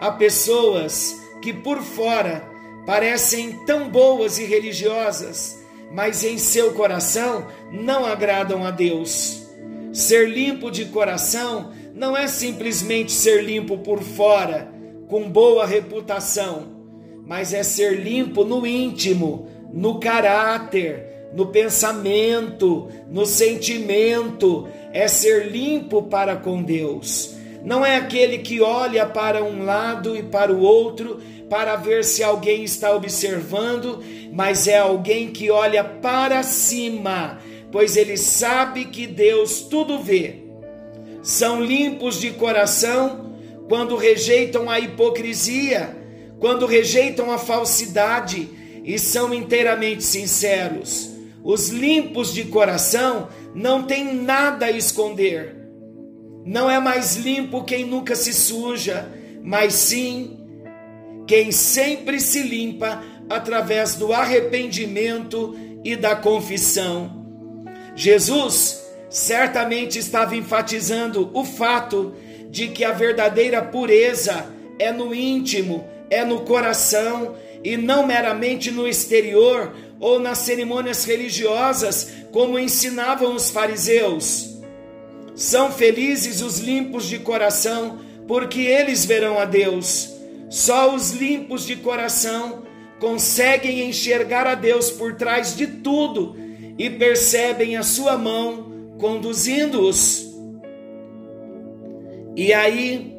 Há 0.00 0.10
pessoas 0.10 1.14
que 1.40 1.52
por 1.52 1.82
fora 1.82 2.48
parecem 2.86 3.52
tão 3.66 3.88
boas 3.88 4.38
e 4.38 4.44
religiosas, 4.44 5.57
mas 5.92 6.24
em 6.24 6.38
seu 6.38 6.72
coração 6.72 7.46
não 7.72 8.04
agradam 8.04 8.64
a 8.64 8.70
Deus. 8.70 9.46
Ser 9.92 10.28
limpo 10.28 10.70
de 10.70 10.86
coração 10.86 11.72
não 11.94 12.16
é 12.16 12.26
simplesmente 12.26 13.10
ser 13.10 13.42
limpo 13.42 13.78
por 13.78 14.02
fora, 14.02 14.72
com 15.08 15.28
boa 15.28 15.66
reputação, 15.66 16.68
mas 17.26 17.52
é 17.52 17.62
ser 17.62 18.00
limpo 18.00 18.44
no 18.44 18.66
íntimo, 18.66 19.48
no 19.72 19.98
caráter, 19.98 21.28
no 21.34 21.46
pensamento, 21.46 22.88
no 23.08 23.26
sentimento, 23.26 24.68
é 24.92 25.08
ser 25.08 25.50
limpo 25.50 26.02
para 26.02 26.36
com 26.36 26.62
Deus. 26.62 27.37
Não 27.68 27.84
é 27.84 27.96
aquele 27.96 28.38
que 28.38 28.62
olha 28.62 29.04
para 29.04 29.44
um 29.44 29.62
lado 29.62 30.16
e 30.16 30.22
para 30.22 30.50
o 30.50 30.58
outro 30.58 31.20
para 31.50 31.76
ver 31.76 32.02
se 32.02 32.24
alguém 32.24 32.64
está 32.64 32.96
observando, 32.96 34.02
mas 34.32 34.66
é 34.66 34.78
alguém 34.78 35.30
que 35.30 35.50
olha 35.50 35.84
para 35.84 36.42
cima, 36.42 37.38
pois 37.70 37.94
ele 37.94 38.16
sabe 38.16 38.86
que 38.86 39.06
Deus 39.06 39.60
tudo 39.60 39.98
vê. 39.98 40.36
São 41.22 41.62
limpos 41.62 42.18
de 42.18 42.30
coração 42.30 43.34
quando 43.68 43.96
rejeitam 43.96 44.70
a 44.70 44.80
hipocrisia, 44.80 45.94
quando 46.40 46.64
rejeitam 46.64 47.30
a 47.30 47.36
falsidade 47.36 48.48
e 48.82 48.98
são 48.98 49.34
inteiramente 49.34 50.02
sinceros. 50.04 51.10
Os 51.44 51.68
limpos 51.68 52.32
de 52.32 52.44
coração 52.44 53.28
não 53.54 53.82
têm 53.82 54.14
nada 54.14 54.64
a 54.64 54.70
esconder. 54.70 55.57
Não 56.48 56.70
é 56.70 56.80
mais 56.80 57.14
limpo 57.14 57.62
quem 57.62 57.84
nunca 57.84 58.16
se 58.16 58.32
suja, 58.32 59.06
mas 59.42 59.74
sim 59.74 60.38
quem 61.26 61.52
sempre 61.52 62.18
se 62.18 62.40
limpa 62.40 63.04
através 63.28 63.96
do 63.96 64.14
arrependimento 64.14 65.54
e 65.84 65.94
da 65.94 66.16
confissão. 66.16 67.26
Jesus 67.94 68.82
certamente 69.10 69.98
estava 69.98 70.34
enfatizando 70.36 71.30
o 71.34 71.44
fato 71.44 72.14
de 72.48 72.68
que 72.68 72.82
a 72.82 72.92
verdadeira 72.92 73.60
pureza 73.60 74.46
é 74.78 74.90
no 74.90 75.14
íntimo, 75.14 75.86
é 76.08 76.24
no 76.24 76.40
coração 76.46 77.34
e 77.62 77.76
não 77.76 78.06
meramente 78.06 78.70
no 78.70 78.88
exterior 78.88 79.76
ou 80.00 80.18
nas 80.18 80.38
cerimônias 80.38 81.04
religiosas, 81.04 82.10
como 82.32 82.58
ensinavam 82.58 83.34
os 83.34 83.50
fariseus. 83.50 84.47
São 85.38 85.70
felizes 85.70 86.42
os 86.42 86.58
limpos 86.58 87.06
de 87.06 87.20
coração, 87.20 88.00
porque 88.26 88.58
eles 88.58 89.04
verão 89.04 89.38
a 89.38 89.44
Deus. 89.44 90.12
Só 90.50 90.92
os 90.92 91.12
limpos 91.12 91.64
de 91.64 91.76
coração 91.76 92.64
conseguem 92.98 93.88
enxergar 93.88 94.48
a 94.48 94.56
Deus 94.56 94.90
por 94.90 95.14
trás 95.14 95.56
de 95.56 95.68
tudo 95.68 96.34
e 96.76 96.90
percebem 96.90 97.76
a 97.76 97.84
sua 97.84 98.18
mão 98.18 98.96
conduzindo-os. 98.98 100.26
E 102.34 102.52
aí, 102.52 103.16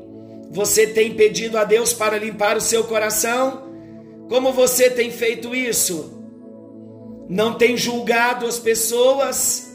você 0.52 0.88
tem 0.88 1.14
pedido 1.14 1.58
a 1.58 1.64
Deus 1.64 1.94
para 1.94 2.18
limpar 2.18 2.58
o 2.58 2.62
seu 2.62 2.84
coração? 2.84 3.64
Como 4.28 4.52
você 4.52 4.90
tem 4.90 5.10
feito 5.10 5.56
isso? 5.56 6.22
Não 7.30 7.54
tem 7.54 7.78
julgado 7.78 8.46
as 8.46 8.60
pessoas? 8.60 9.69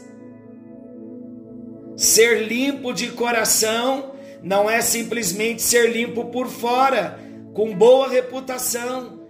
Ser 1.95 2.47
limpo 2.47 2.93
de 2.93 3.09
coração 3.09 4.11
não 4.43 4.69
é 4.69 4.81
simplesmente 4.81 5.61
ser 5.61 5.91
limpo 5.91 6.25
por 6.25 6.47
fora, 6.47 7.19
com 7.53 7.73
boa 7.73 8.09
reputação, 8.09 9.21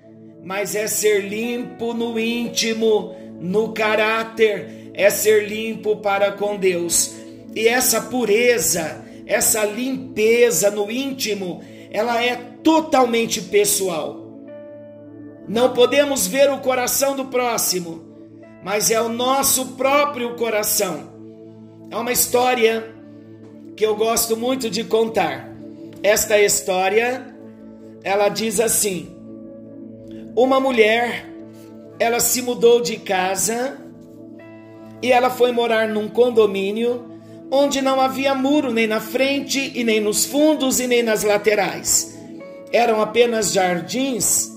mas 0.44 0.76
é 0.76 0.88
ser 0.88 1.22
limpo 1.28 1.94
no 1.94 2.20
íntimo, 2.20 3.16
no 3.40 3.72
caráter, 3.72 4.92
é 4.94 5.10
ser 5.10 5.48
limpo 5.48 5.98
para 5.98 6.32
com 6.32 6.58
Deus. 6.58 7.14
E 7.56 7.68
essa 7.68 8.02
pureza, 8.02 9.06
essa 9.26 9.64
limpeza 9.64 10.72
no 10.72 10.90
íntimo, 10.90 11.62
ela 11.92 12.24
é 12.24 12.36
totalmente 12.64 13.42
pessoal. 13.42 14.26
Não 15.48 15.72
podemos 15.72 16.26
ver 16.26 16.52
o 16.52 16.60
coração 16.60 17.16
do 17.16 17.26
próximo, 17.26 18.04
mas 18.64 18.90
é 18.90 19.00
o 19.00 19.08
nosso 19.08 19.76
próprio 19.76 20.36
coração. 20.36 21.15
É 21.90 21.96
uma 21.96 22.12
história 22.12 22.94
que 23.76 23.86
eu 23.86 23.96
gosto 23.96 24.36
muito 24.36 24.70
de 24.70 24.84
contar. 24.84 25.50
Esta 26.02 26.40
história 26.40 27.36
ela 28.04 28.30
diz 28.30 28.60
assim: 28.60 29.10
Uma 30.36 30.60
mulher, 30.60 31.28
ela 32.00 32.20
se 32.20 32.42
mudou 32.42 32.82
de 32.82 32.98
casa 32.98 33.78
e 35.02 35.12
ela 35.12 35.30
foi 35.30 35.52
morar 35.52 35.88
num 35.88 36.08
condomínio 36.08 37.06
onde 37.52 37.82
não 37.82 38.02
havia 38.02 38.34
muro 38.34 38.72
nem 38.72 38.88
na 38.88 39.00
frente 39.00 39.72
e 39.76 39.84
nem 39.84 40.00
nos 40.00 40.26
fundos 40.26 40.80
e 40.80 40.88
nem 40.88 41.04
nas 41.04 41.24
laterais. 41.24 42.18
Eram 42.72 43.02
apenas 43.02 43.52
jardins. 43.52 44.52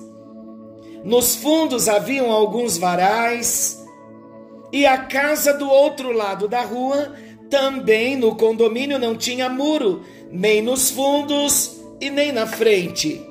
Nos 1.05 1.37
fundos 1.37 1.89
haviam 1.89 2.31
alguns 2.31 2.77
varais 2.77 3.78
e 4.73 4.87
a 4.87 4.99
casa 4.99 5.55
do 5.55 5.69
outro 5.69 6.13
lado 6.13 6.47
da 6.47 6.63
rua 6.63 7.13
também 7.49 8.17
no 8.17 8.37
condomínio 8.37 8.99
não 8.99 9.17
tinha 9.17 9.49
muro, 9.49 10.03
nem 10.31 10.61
nos 10.61 10.91
fundos 10.91 11.81
e 12.01 12.11
nem 12.11 12.31
na 12.31 12.47
frente. 12.47 13.27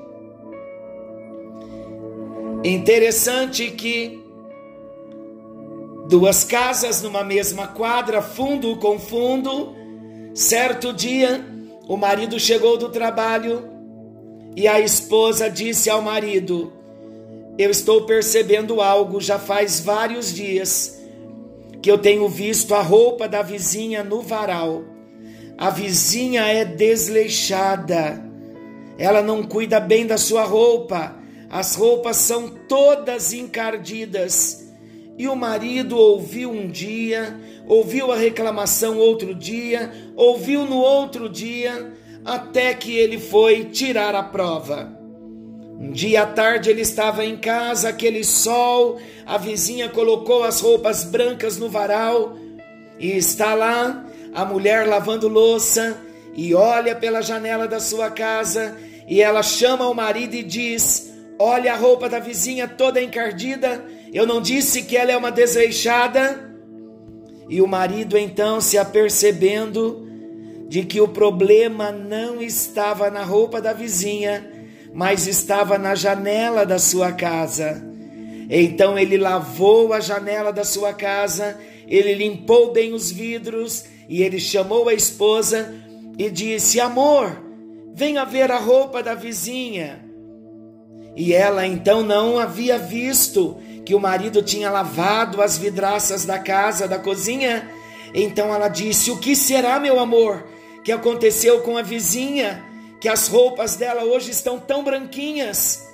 Interessante 2.63 3.69
que 3.71 4.19
duas 6.10 6.43
casas 6.43 7.02
numa 7.02 7.23
mesma 7.23 7.67
quadra, 7.67 8.21
fundo 8.21 8.76
com 8.78 8.97
fundo. 8.97 9.76
Certo 10.34 10.91
dia, 10.91 11.45
o 11.88 11.95
marido 11.95 12.39
chegou 12.39 12.78
do 12.78 12.89
trabalho 12.89 13.69
e 14.56 14.67
a 14.67 14.80
esposa 14.80 15.50
disse 15.50 15.89
ao 15.89 16.02
marido: 16.02 16.73
Eu 17.60 17.69
estou 17.69 18.06
percebendo 18.08 18.82
algo 18.82 19.21
já 19.21 19.38
faz 19.38 19.80
vários 19.80 20.34
dias 20.34 20.97
que 21.88 21.91
eu 21.91 21.97
tenho 21.97 22.28
visto 22.28 22.76
a 22.76 22.82
roupa 22.82 23.30
da 23.30 23.41
vizinha 23.41 24.04
no 24.04 24.21
varal. 24.21 24.84
A 25.58 25.69
vizinha 25.69 26.45
é 26.45 26.65
desleixada, 26.65 28.21
ela 28.97 29.21
não 29.21 29.41
cuida 29.41 29.80
bem 29.80 30.06
da 30.06 30.17
sua 30.17 30.43
roupa 30.43 31.15
as 31.50 31.76
roupas 31.76 32.17
são 32.17 32.50
todas 32.50 33.32
encardidas. 33.32 34.69
E 35.17 35.30
o 35.30 35.36
marido 35.36 35.97
ouviu 35.97 36.52
um 36.52 36.67
dia, 36.67 37.39
ouviu 37.65 38.12
a 38.12 38.17
reclamação 38.17 38.97
outro 38.97 39.34
dia, 39.34 39.89
ouviu 40.13 40.65
no 40.65 40.76
outro 40.76 41.30
dia, 41.30 41.93
até 42.26 42.73
que 42.73 42.97
ele 42.97 43.17
foi 43.17 43.63
tirar 43.63 44.13
a 44.13 44.23
prova. 44.23 44.97
Um 45.80 45.92
dia 45.92 46.24
à 46.24 46.26
tarde 46.26 46.70
ele 46.70 46.82
estava 46.82 47.24
em 47.24 47.38
casa, 47.38 47.90
aquele 47.90 48.24
sol, 48.24 49.00
a 49.26 49.38
vizinha 49.38 49.88
colocou 49.90 50.44
as 50.44 50.60
roupas 50.60 51.04
brancas 51.04 51.58
no 51.58 51.70
varal 51.70 52.36
e 53.00 53.16
está 53.16 53.54
lá 53.54 54.06
a 54.34 54.44
mulher 54.44 54.88
lavando 54.88 55.28
louça 55.28 55.98
e 56.36 56.54
olha 56.56 56.96
pela 56.96 57.22
janela 57.22 57.68
da 57.68 57.80
sua 57.80 58.10
casa 58.10 58.76
e 59.08 59.22
ela 59.22 59.42
chama 59.42 59.88
o 59.88 59.94
marido 59.94 60.34
e 60.36 60.44
diz: 60.44 61.13
Olha 61.40 61.74
a 61.74 61.78
roupa 61.78 62.10
da 62.10 62.20
vizinha 62.20 62.68
toda 62.68 63.02
encardida. 63.02 63.84
Eu 64.12 64.26
não 64.26 64.42
disse 64.42 64.84
que 64.84 64.98
ela 64.98 65.12
é 65.12 65.18
uma 65.18 65.32
desleixada. 65.32 66.46
E 67.48 67.62
o 67.62 67.68
marido 67.68 68.18
então 68.18 68.60
se 68.60 68.78
apercebendo 68.78 70.06
de 70.68 70.84
que 70.84 71.00
o 71.00 71.08
problema 71.08 71.92
não 71.92 72.42
estava 72.42 73.10
na 73.10 73.24
roupa 73.24 73.62
da 73.62 73.72
vizinha, 73.72 74.57
mas 74.93 75.28
estava 75.28 75.78
na 75.78 75.95
janela 75.95 76.65
da 76.65 76.80
sua 76.80 77.12
casa. 77.12 77.84
Então 78.50 78.97
ele 78.97 79.17
lavou 79.17 79.93
a 79.93 80.00
janela 80.00 80.52
da 80.52 80.63
sua 80.63 80.93
casa, 80.93 81.58
ele 81.88 82.13
limpou 82.13 82.71
bem 82.71 82.93
os 82.93 83.12
vidros 83.12 83.86
e 84.08 84.23
ele 84.23 84.39
chamou 84.39 84.88
a 84.88 84.93
esposa 84.93 85.73
e 86.17 86.30
disse: 86.30 86.80
Amor, 86.80 87.43
venha 87.93 88.26
ver 88.26 88.52
a 88.52 88.58
roupa 88.58 89.04
da 89.04 89.13
vizinha. 89.13 90.06
E 91.15 91.34
ela 91.34 91.65
então 91.65 92.04
não 92.04 92.38
havia 92.38 92.78
visto 92.78 93.58
que 93.86 93.95
o 93.95 94.00
marido 94.00 94.41
tinha 94.41 94.69
lavado 94.69 95.41
as 95.41 95.58
vidraças 95.58 96.26
da 96.26 96.38
casa, 96.38 96.88
da 96.88 97.00
cozinha. 97.00 97.69
Então 98.13 98.54
ela 98.54 98.67
disse: 98.67 99.12
O 99.12 99.17
que 99.17 99.36
será, 99.36 99.80
meu 99.80 100.00
amor, 100.00 100.47
que 100.84 100.91
aconteceu 100.91 101.62
com 101.62 101.78
a 101.78 101.82
vizinha? 101.82 102.63
Que 103.00 103.08
as 103.08 103.28
roupas 103.28 103.76
dela 103.76 104.04
hoje 104.04 104.32
estão 104.32 104.60
tão 104.60 104.84
branquinhas. 104.84 105.88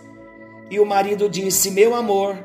E 0.69 0.79
o 0.79 0.85
marido 0.85 1.29
disse: 1.29 1.71
Meu 1.71 1.93
amor, 1.93 2.37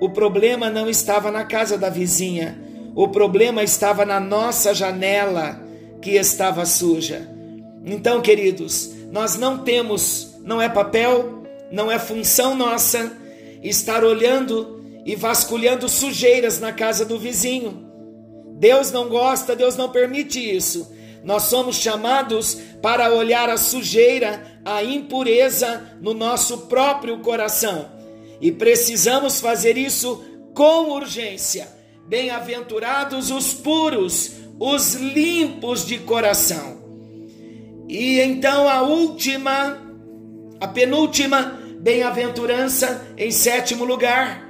o 0.00 0.10
problema 0.10 0.70
não 0.70 0.88
estava 0.88 1.30
na 1.30 1.44
casa 1.44 1.76
da 1.76 1.88
vizinha, 1.88 2.58
o 2.94 3.08
problema 3.08 3.62
estava 3.62 4.04
na 4.04 4.20
nossa 4.20 4.74
janela 4.74 5.60
que 6.00 6.12
estava 6.12 6.64
suja. 6.64 7.28
Então, 7.84 8.20
queridos, 8.20 8.90
nós 9.10 9.36
não 9.36 9.58
temos, 9.58 10.34
não 10.42 10.60
é 10.60 10.68
papel, 10.68 11.44
não 11.70 11.90
é 11.90 11.98
função 11.98 12.54
nossa 12.54 13.12
estar 13.62 14.04
olhando 14.04 14.82
e 15.04 15.16
vasculhando 15.16 15.88
sujeiras 15.88 16.60
na 16.60 16.72
casa 16.72 17.04
do 17.04 17.18
vizinho. 17.18 17.84
Deus 18.58 18.90
não 18.90 19.08
gosta, 19.08 19.56
Deus 19.56 19.76
não 19.76 19.88
permite 19.88 20.38
isso. 20.38 20.90
Nós 21.24 21.44
somos 21.44 21.76
chamados 21.76 22.54
para 22.82 23.12
olhar 23.12 23.48
a 23.48 23.56
sujeira, 23.56 24.60
a 24.64 24.84
impureza 24.84 25.96
no 26.00 26.12
nosso 26.12 26.66
próprio 26.66 27.18
coração. 27.20 27.88
E 28.40 28.52
precisamos 28.52 29.40
fazer 29.40 29.78
isso 29.78 30.22
com 30.54 30.90
urgência. 30.90 31.66
Bem-aventurados 32.06 33.30
os 33.30 33.54
puros, 33.54 34.32
os 34.60 34.94
limpos 34.94 35.86
de 35.86 35.98
coração. 35.98 36.84
E 37.88 38.20
então 38.20 38.68
a 38.68 38.82
última, 38.82 39.78
a 40.60 40.68
penúltima 40.68 41.58
bem-aventurança 41.80 43.06
em 43.16 43.30
sétimo 43.30 43.84
lugar. 43.84 44.46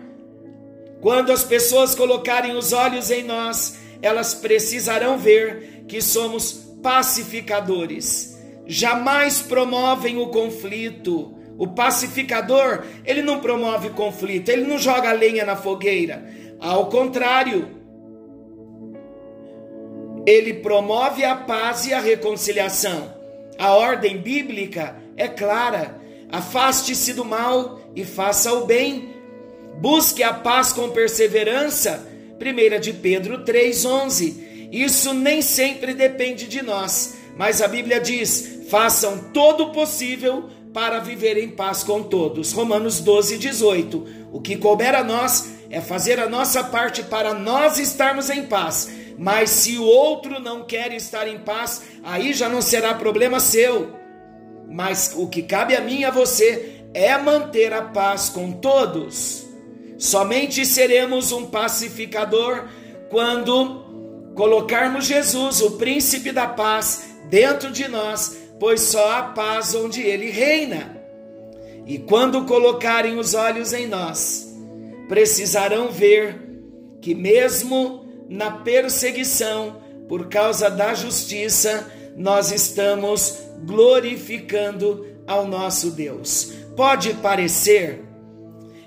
Quando 1.01 1.31
as 1.31 1.45
pessoas 1.45 1.95
colocarem 1.95 2.57
os 2.57 2.73
olhos 2.73 3.11
em 3.11 3.23
nós, 3.23 3.77
elas 4.03 4.35
precisarão 4.35 5.19
ver 5.19 5.85
que 5.87 6.01
somos 6.01 6.64
pacificadores. 6.85 8.39
Jamais 8.67 9.41
promovem 9.41 10.19
o 10.19 10.27
conflito. 10.29 11.35
O 11.57 11.69
pacificador, 11.69 12.85
ele 13.07 13.23
não 13.23 13.41
promove 13.41 13.89
conflito, 13.91 14.51
ele 14.51 14.67
não 14.67 14.77
joga 14.77 15.13
lenha 15.13 15.47
na 15.47 15.57
fogueira. 15.57 16.29
Ao 16.61 16.87
contrário, 16.91 17.71
ele 20.27 20.55
promove 20.55 21.25
a 21.25 21.35
paz 21.35 21.87
e 21.87 21.95
a 21.95 22.01
reconciliação. 22.01 23.15
A 23.59 23.73
ordem 23.73 24.19
bíblica 24.19 24.97
é 25.17 25.27
clara: 25.27 25.99
afaste-se 26.31 27.15
do 27.15 27.25
mal 27.25 27.81
e 27.97 28.05
faça 28.05 28.53
o 28.53 28.67
bem. 28.67 29.15
Busque 29.81 30.23
a 30.23 30.35
paz 30.35 30.73
com 30.73 30.91
perseverança. 30.91 32.07
1 32.39 32.81
de 32.81 32.93
Pedro 32.93 33.45
3:11. 33.45 34.44
Isso 34.75 35.15
nem 35.15 35.41
sempre 35.41 35.95
depende 35.95 36.49
de 36.49 36.61
nós, 36.61 37.15
mas 37.37 37.63
a 37.63 37.69
Bíblia 37.69 38.01
diz: 38.01 38.65
façam 38.69 39.31
todo 39.33 39.67
o 39.67 39.73
possível 39.73 40.51
para 40.73 40.99
viver 40.99 41.39
em 41.39 41.49
paz 41.49 41.85
com 41.85 42.03
todos. 42.03 42.51
Romanos 42.51 42.99
12, 42.99 43.39
18. 43.39 44.07
O 44.33 44.41
que 44.41 44.57
couber 44.57 44.93
a 44.97 45.05
nós 45.05 45.49
é 45.71 45.81
fazer 45.81 46.19
a 46.19 46.29
nossa 46.29 46.65
parte 46.65 47.05
para 47.05 47.33
nós 47.33 47.79
estarmos 47.79 48.29
em 48.29 48.47
paz. 48.47 48.91
Mas 49.17 49.51
se 49.51 49.79
o 49.79 49.85
outro 49.85 50.41
não 50.41 50.65
quer 50.65 50.93
estar 50.93 51.29
em 51.29 51.39
paz, 51.39 51.83
aí 52.03 52.33
já 52.33 52.49
não 52.49 52.61
será 52.61 52.95
problema 52.95 53.39
seu. 53.39 53.93
Mas 54.69 55.15
o 55.17 55.29
que 55.29 55.45
cabe 55.45 55.77
a 55.77 55.81
mim 55.81 56.01
e 56.01 56.05
a 56.05 56.11
você 56.11 56.83
é 56.93 57.17
manter 57.17 57.73
a 57.73 57.83
paz 57.83 58.29
com 58.29 58.51
todos. 58.51 59.47
Somente 59.97 60.67
seremos 60.67 61.31
um 61.31 61.47
pacificador 61.47 62.65
quando 63.09 63.84
colocarmos 64.35 65.07
Jesus, 65.07 65.61
o 65.61 65.73
príncipe 65.73 66.33
da 66.33 66.47
paz, 66.47 67.17
dentro 67.29 67.71
de 67.71 67.89
nós, 67.89 68.37
pois 68.59 68.81
só 68.83 69.13
há 69.13 69.23
paz 69.23 69.75
onde 69.75 70.01
ele 70.01 70.31
reina. 70.31 71.03
E 71.87 71.99
quando 71.99 72.45
colocarem 72.45 73.19
os 73.19 73.35
olhos 73.35 73.73
em 73.73 73.87
nós, 73.87 74.55
precisarão 75.09 75.91
ver 75.91 76.41
que, 77.01 77.15
mesmo 77.15 78.05
na 78.29 78.51
perseguição, 78.51 79.83
por 80.09 80.29
causa 80.29 80.71
da 80.71 80.95
justiça, 80.95 81.91
nós 82.17 82.51
estamos 82.51 83.39
glorificando 83.65 85.07
ao 85.27 85.47
nosso 85.47 85.91
Deus. 85.91 86.53
Pode 86.77 87.15
parecer 87.15 88.05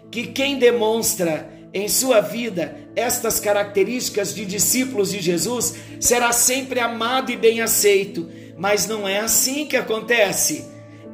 que 0.09 0.27
quem 0.27 0.57
demonstra 0.57 1.56
em 1.73 1.87
sua 1.87 2.21
vida 2.21 2.75
estas 2.95 3.39
características 3.39 4.33
de 4.33 4.45
discípulos 4.45 5.11
de 5.11 5.19
Jesus 5.19 5.75
será 5.99 6.31
sempre 6.31 6.79
amado 6.79 7.31
e 7.31 7.37
bem 7.37 7.61
aceito, 7.61 8.29
mas 8.57 8.87
não 8.87 9.07
é 9.07 9.19
assim 9.19 9.65
que 9.65 9.77
acontece. 9.77 10.65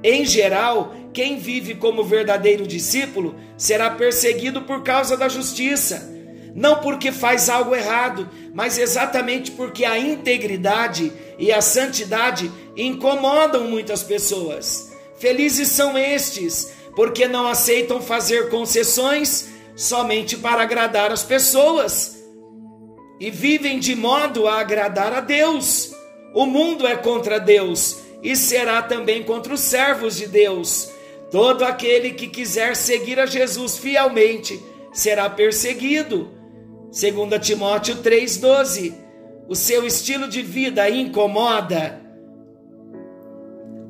Em 0.04 0.26
geral, 0.26 0.96
quem 1.14 1.38
vive 1.38 1.76
como 1.76 2.04
verdadeiro 2.04 2.66
discípulo 2.68 3.36
será 3.58 3.90
perseguido 3.90 4.62
por 4.62 4.84
causa 4.84 5.18
da 5.18 5.28
justiça 5.28 6.14
não 6.56 6.80
porque 6.80 7.12
faz 7.12 7.50
algo 7.50 7.76
errado, 7.76 8.30
mas 8.54 8.78
exatamente 8.78 9.52
porque 9.52 9.84
a 9.84 9.98
integridade 9.98 11.12
e 11.40 11.52
a 11.52 11.62
santidade 11.62 12.52
incomodam 12.78 13.68
muitas 13.68 14.04
pessoas. 14.04 14.92
Felizes 15.18 15.70
são 15.70 15.98
estes, 15.98 16.72
porque 16.96 17.28
não 17.28 17.48
aceitam 17.48 18.02
fazer 18.02 18.50
concessões 18.50 19.50
somente 19.76 20.38
para 20.38 20.64
agradar 20.64 21.12
as 21.12 21.24
pessoas 21.24 22.24
e 23.20 23.32
vivem 23.32 23.80
de 23.80 23.96
modo 23.96 24.48
a 24.48 24.60
agradar 24.60 25.14
a 25.14 25.22
Deus. 25.22 25.94
O 26.34 26.46
mundo 26.46 26.86
é 26.86 26.96
contra 26.96 27.40
Deus 27.40 28.00
e 28.22 28.36
será 28.36 28.82
também 28.82 29.24
contra 29.24 29.54
os 29.54 29.62
servos 29.62 30.18
de 30.18 30.28
Deus. 30.28 30.92
Todo 31.32 31.64
aquele 31.64 32.12
que 32.12 32.28
quiser 32.28 32.76
seguir 32.76 33.20
a 33.20 33.26
Jesus 33.26 33.78
fielmente 33.78 34.62
será 34.92 35.30
perseguido. 35.30 36.32
2 36.92 37.46
Timóteo 37.46 37.98
3,12. 37.98 38.94
O 39.48 39.56
seu 39.56 39.86
estilo 39.86 40.28
de 40.28 40.42
vida 40.42 40.90
incomoda. 40.90 42.02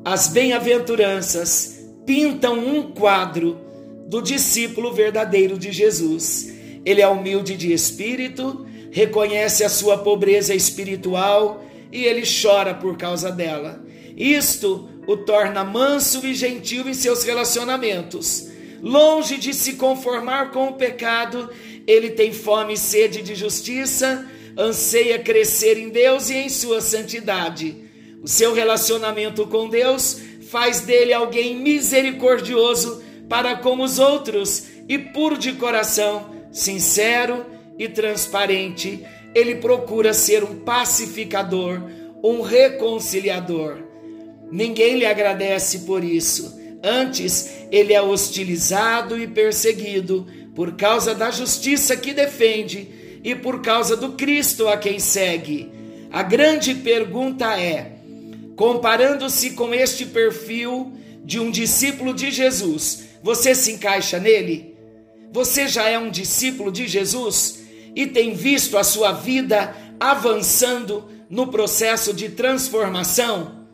As 0.06 0.28
bem-aventuranças 0.28 1.80
pintam 2.06 2.60
um 2.60 2.92
quadro 2.92 3.63
do 4.08 4.22
discípulo 4.22 4.94
verdadeiro 4.94 5.58
de 5.58 5.72
Jesus. 5.72 6.52
Ele 6.86 7.02
é 7.02 7.08
humilde 7.08 7.56
de 7.56 7.72
espírito, 7.72 8.66
reconhece 8.92 9.64
a 9.64 9.70
sua 9.70 9.98
pobreza 9.98 10.54
espiritual 10.54 11.64
e 11.92 12.04
ele 12.06 12.24
chora 12.26 12.74
por 12.74 12.98
causa 12.98 13.32
dela. 13.32 13.84
Isto 14.16 14.90
o 15.08 15.18
torna 15.18 15.64
manso 15.64 16.26
e 16.26 16.34
gentil 16.34 16.88
em 16.88 16.94
seus 16.94 17.24
relacionamentos. 17.24 18.50
Longe 18.82 19.38
de 19.38 19.54
se 19.54 19.74
conformar 19.74 20.52
com 20.52 20.68
o 20.68 20.74
pecado, 20.74 21.50
ele 21.88 22.12
tem 22.12 22.34
fome 22.34 22.74
e 22.74 22.78
sede 22.78 23.22
de 23.22 23.36
justiça, 23.36 24.28
anseia 24.58 25.20
crescer 25.20 25.78
em 25.78 25.90
Deus 25.90 26.30
e 26.30 26.36
em 26.36 26.50
sua 26.50 26.82
santidade. 26.82 27.76
O 28.22 28.28
seu 28.28 28.54
relacionamento 28.54 29.48
com 29.48 29.70
Deus 29.70 30.20
faz 30.50 30.82
dele 30.82 31.14
alguém 31.14 31.56
misericordioso 31.56 33.03
para 33.30 33.56
com 33.56 33.82
os 33.82 34.00
outros 34.00 34.66
e 34.88 34.98
puro 34.98 35.38
de 35.38 35.54
coração, 35.54 36.30
sincero 36.52 37.46
e 37.78 37.88
transparente. 37.88 39.06
Ele 39.34 39.56
procura 39.56 40.14
ser 40.14 40.44
um 40.44 40.60
pacificador, 40.60 41.82
um 42.24 42.42
reconciliador. 42.42 43.78
Ninguém 44.52 44.98
lhe 44.98 45.06
agradece 45.06 45.80
por 45.80 46.04
isso. 46.04 46.60
Antes, 46.84 47.50
ele 47.72 47.94
é 47.94 48.02
hostilizado 48.02 49.18
e 49.18 49.26
perseguido 49.26 50.28
por 50.54 50.76
causa 50.76 51.16
da 51.16 51.32
justiça 51.32 51.96
que 51.96 52.14
defende 52.14 53.20
e 53.24 53.34
por 53.34 53.62
causa 53.62 53.96
do 53.96 54.12
Cristo 54.12 54.68
a 54.68 54.78
quem 54.78 55.00
segue. 55.00 55.72
A 56.12 56.22
grande 56.22 56.76
pergunta 56.76 57.60
é: 57.60 57.94
comparando-se 58.56 59.52
com 59.52 59.74
este 59.74 60.06
perfil 60.06 60.94
de 61.24 61.40
um 61.40 61.50
discípulo 61.50 62.14
de 62.14 62.30
Jesus, 62.30 63.06
você 63.24 63.56
se 63.56 63.72
encaixa 63.72 64.20
nele? 64.20 64.76
Você 65.32 65.68
já 65.68 65.88
é 65.88 65.98
um 65.98 66.12
discípulo 66.12 66.72
de 66.72 66.88
Jesus 66.88 67.64
e 67.96 68.06
tem 68.06 68.36
visto 68.36 68.78
a 68.78 68.84
sua 68.84 69.14
vida 69.14 69.74
avançando 69.98 71.06
no 71.30 71.48
processo 71.48 72.14
de 72.14 72.30
transformação? 72.30 73.66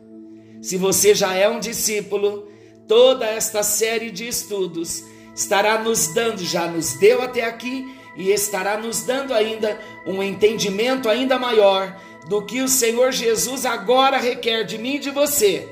Se 0.62 0.76
você 0.76 1.14
já 1.14 1.34
é 1.34 1.48
um 1.48 1.58
discípulo, 1.58 2.48
toda 2.86 3.26
esta 3.26 3.62
série 3.64 4.10
de 4.10 4.28
estudos 4.28 5.02
estará 5.34 5.82
nos 5.82 6.14
dando, 6.14 6.44
já 6.44 6.68
nos 6.68 6.94
deu 6.94 7.20
até 7.20 7.44
aqui 7.44 7.92
e 8.16 8.30
estará 8.30 8.78
nos 8.78 9.02
dando 9.02 9.34
ainda 9.34 9.80
um 10.06 10.22
entendimento 10.22 11.08
ainda 11.08 11.38
maior 11.38 11.98
do 12.28 12.44
que 12.44 12.62
o 12.62 12.68
Senhor 12.68 13.10
Jesus 13.10 13.66
agora 13.66 14.18
requer 14.18 14.64
de 14.64 14.78
mim 14.78 14.96
e 14.96 15.00
de 15.00 15.10
você. 15.10 15.68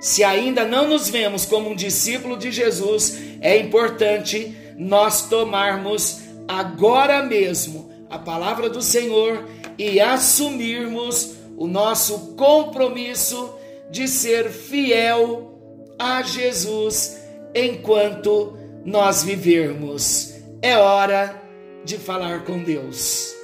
Se 0.00 0.24
ainda 0.24 0.64
não 0.64 0.88
nos 0.88 1.10
vemos 1.10 1.44
como 1.44 1.70
um 1.70 1.76
discípulo 1.76 2.36
de 2.36 2.50
Jesus, 2.50 3.18
é 3.42 3.58
importante 3.58 4.56
nós 4.76 5.28
tomarmos 5.28 6.20
agora 6.48 7.22
mesmo 7.22 7.90
a 8.08 8.18
palavra 8.18 8.70
do 8.70 8.80
Senhor 8.80 9.46
e 9.78 10.00
assumirmos 10.00 11.36
o 11.56 11.66
nosso 11.66 12.34
compromisso 12.34 13.54
de 13.90 14.08
ser 14.08 14.48
fiel 14.48 15.58
a 15.98 16.22
Jesus 16.22 17.20
enquanto 17.54 18.56
nós 18.84 19.22
vivermos. 19.22 20.34
É 20.62 20.78
hora 20.78 21.42
de 21.84 21.98
falar 21.98 22.44
com 22.44 22.62
Deus. 22.62 23.34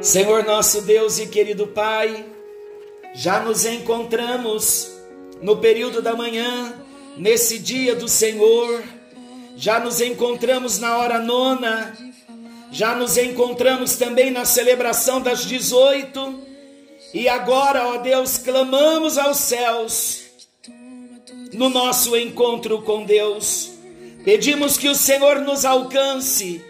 Senhor 0.00 0.44
nosso 0.44 0.82
Deus 0.82 1.18
e 1.18 1.26
querido 1.26 1.66
Pai, 1.66 2.24
já 3.14 3.40
nos 3.40 3.64
encontramos 3.64 4.90
no 5.42 5.56
período 5.56 6.00
da 6.00 6.14
manhã, 6.14 6.74
nesse 7.16 7.58
dia 7.58 7.94
do 7.94 8.08
Senhor, 8.08 8.82
já 9.56 9.80
nos 9.80 10.00
encontramos 10.00 10.78
na 10.78 10.98
hora 10.98 11.18
nona, 11.18 11.96
já 12.70 12.94
nos 12.94 13.16
encontramos 13.16 13.96
também 13.96 14.30
na 14.30 14.44
celebração 14.44 15.20
das 15.20 15.44
18, 15.44 16.50
e 17.12 17.28
agora, 17.28 17.88
ó 17.88 17.96
Deus, 17.98 18.38
clamamos 18.38 19.18
aos 19.18 19.38
céus 19.38 20.22
no 21.52 21.68
nosso 21.68 22.16
encontro 22.16 22.82
com 22.82 23.04
Deus. 23.04 23.72
Pedimos 24.24 24.76
que 24.76 24.88
o 24.88 24.94
Senhor 24.94 25.40
nos 25.40 25.64
alcance 25.64 26.64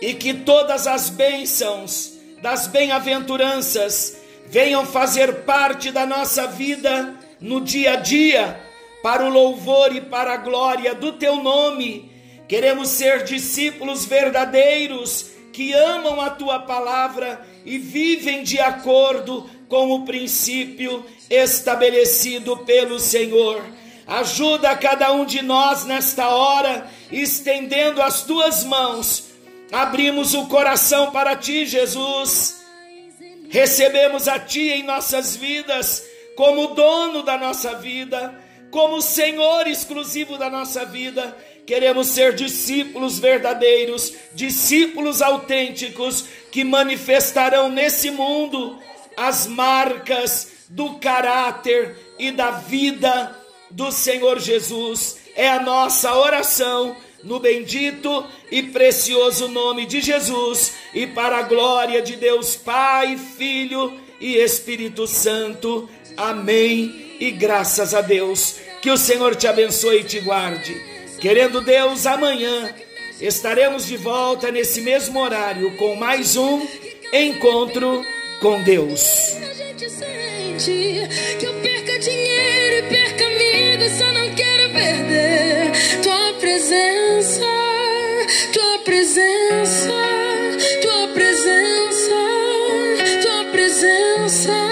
e 0.00 0.14
que 0.14 0.34
todas 0.34 0.86
as 0.86 1.10
bênçãos 1.10 2.14
das 2.42 2.66
bem-aventuranças 2.66 4.16
venham 4.50 4.86
fazer 4.86 5.42
parte 5.44 5.90
da 5.90 6.06
nossa 6.06 6.46
vida 6.46 7.14
no 7.40 7.60
dia 7.60 7.92
a 7.92 7.96
dia, 7.96 8.60
para 9.02 9.24
o 9.24 9.30
louvor 9.30 9.94
e 9.94 10.00
para 10.00 10.34
a 10.34 10.36
glória 10.38 10.94
do 10.94 11.12
teu 11.12 11.36
nome. 11.36 12.10
Queremos 12.48 12.88
ser 12.88 13.24
discípulos 13.24 14.04
verdadeiros 14.04 15.30
que 15.52 15.72
amam 15.72 16.20
a 16.20 16.30
tua 16.30 16.60
palavra 16.60 17.46
e 17.64 17.78
vivem 17.78 18.42
de 18.42 18.58
acordo 18.58 19.48
com 19.68 19.92
o 19.92 20.04
princípio 20.04 21.04
estabelecido 21.28 22.56
pelo 22.58 22.98
Senhor. 22.98 23.62
Ajuda 24.06 24.74
cada 24.74 25.12
um 25.12 25.26
de 25.26 25.42
nós 25.42 25.84
nesta 25.84 26.28
hora, 26.28 26.88
estendendo 27.12 28.00
as 28.00 28.22
tuas 28.22 28.64
mãos. 28.64 29.28
Abrimos 29.70 30.32
o 30.32 30.46
coração 30.46 31.10
para 31.10 31.36
ti, 31.36 31.66
Jesus. 31.66 32.57
Recebemos 33.48 34.28
a 34.28 34.38
ti 34.38 34.70
em 34.70 34.82
nossas 34.82 35.36
vidas 35.36 36.04
como 36.36 36.68
dono 36.68 37.22
da 37.22 37.36
nossa 37.36 37.74
vida, 37.76 38.34
como 38.70 39.02
Senhor 39.02 39.66
exclusivo 39.66 40.36
da 40.38 40.48
nossa 40.50 40.84
vida. 40.84 41.36
Queremos 41.66 42.08
ser 42.08 42.34
discípulos 42.34 43.18
verdadeiros, 43.18 44.14
discípulos 44.34 45.20
autênticos 45.20 46.24
que 46.50 46.64
manifestarão 46.64 47.68
nesse 47.68 48.10
mundo 48.10 48.78
as 49.16 49.46
marcas 49.46 50.48
do 50.68 50.94
caráter 50.98 51.96
e 52.18 52.30
da 52.30 52.52
vida 52.52 53.36
do 53.70 53.90
Senhor 53.90 54.38
Jesus. 54.38 55.16
É 55.34 55.48
a 55.48 55.60
nossa 55.60 56.14
oração 56.14 56.96
no 57.22 57.38
bendito 57.38 58.24
e 58.50 58.62
precioso 58.62 59.48
nome 59.48 59.86
de 59.86 60.00
Jesus 60.00 60.72
e 60.94 61.06
para 61.06 61.38
a 61.38 61.42
glória 61.42 62.00
de 62.00 62.16
Deus 62.16 62.56
Pai, 62.56 63.18
Filho 63.36 63.92
e 64.20 64.36
Espírito 64.36 65.06
Santo. 65.06 65.88
Amém. 66.16 67.16
E 67.20 67.30
graças 67.30 67.94
a 67.94 68.00
Deus. 68.00 68.56
Que 68.80 68.90
o 68.90 68.96
Senhor 68.96 69.34
te 69.34 69.46
abençoe 69.46 70.00
e 70.00 70.04
te 70.04 70.20
guarde. 70.20 70.74
Querendo 71.20 71.60
Deus, 71.60 72.06
amanhã 72.06 72.72
estaremos 73.20 73.86
de 73.86 73.96
volta 73.96 74.52
nesse 74.52 74.80
mesmo 74.80 75.18
horário 75.18 75.76
com 75.76 75.96
mais 75.96 76.36
um 76.36 76.64
encontro 77.12 78.04
com 78.40 78.62
Deus. 78.62 79.36
Que 81.38 81.46
eu 81.46 81.54
perca 81.54 81.98
dinheiro 81.98 82.86
e 82.86 82.88
perca 82.88 83.28
só 83.90 84.12
não 84.12 84.34
quero 84.34 84.72
perder 84.72 85.72
presença, 86.38 87.44
tua 88.52 88.78
presença, 88.84 89.92
tua 90.82 91.08
presença, 91.08 92.14
tua 93.22 93.44
presença. 93.52 94.67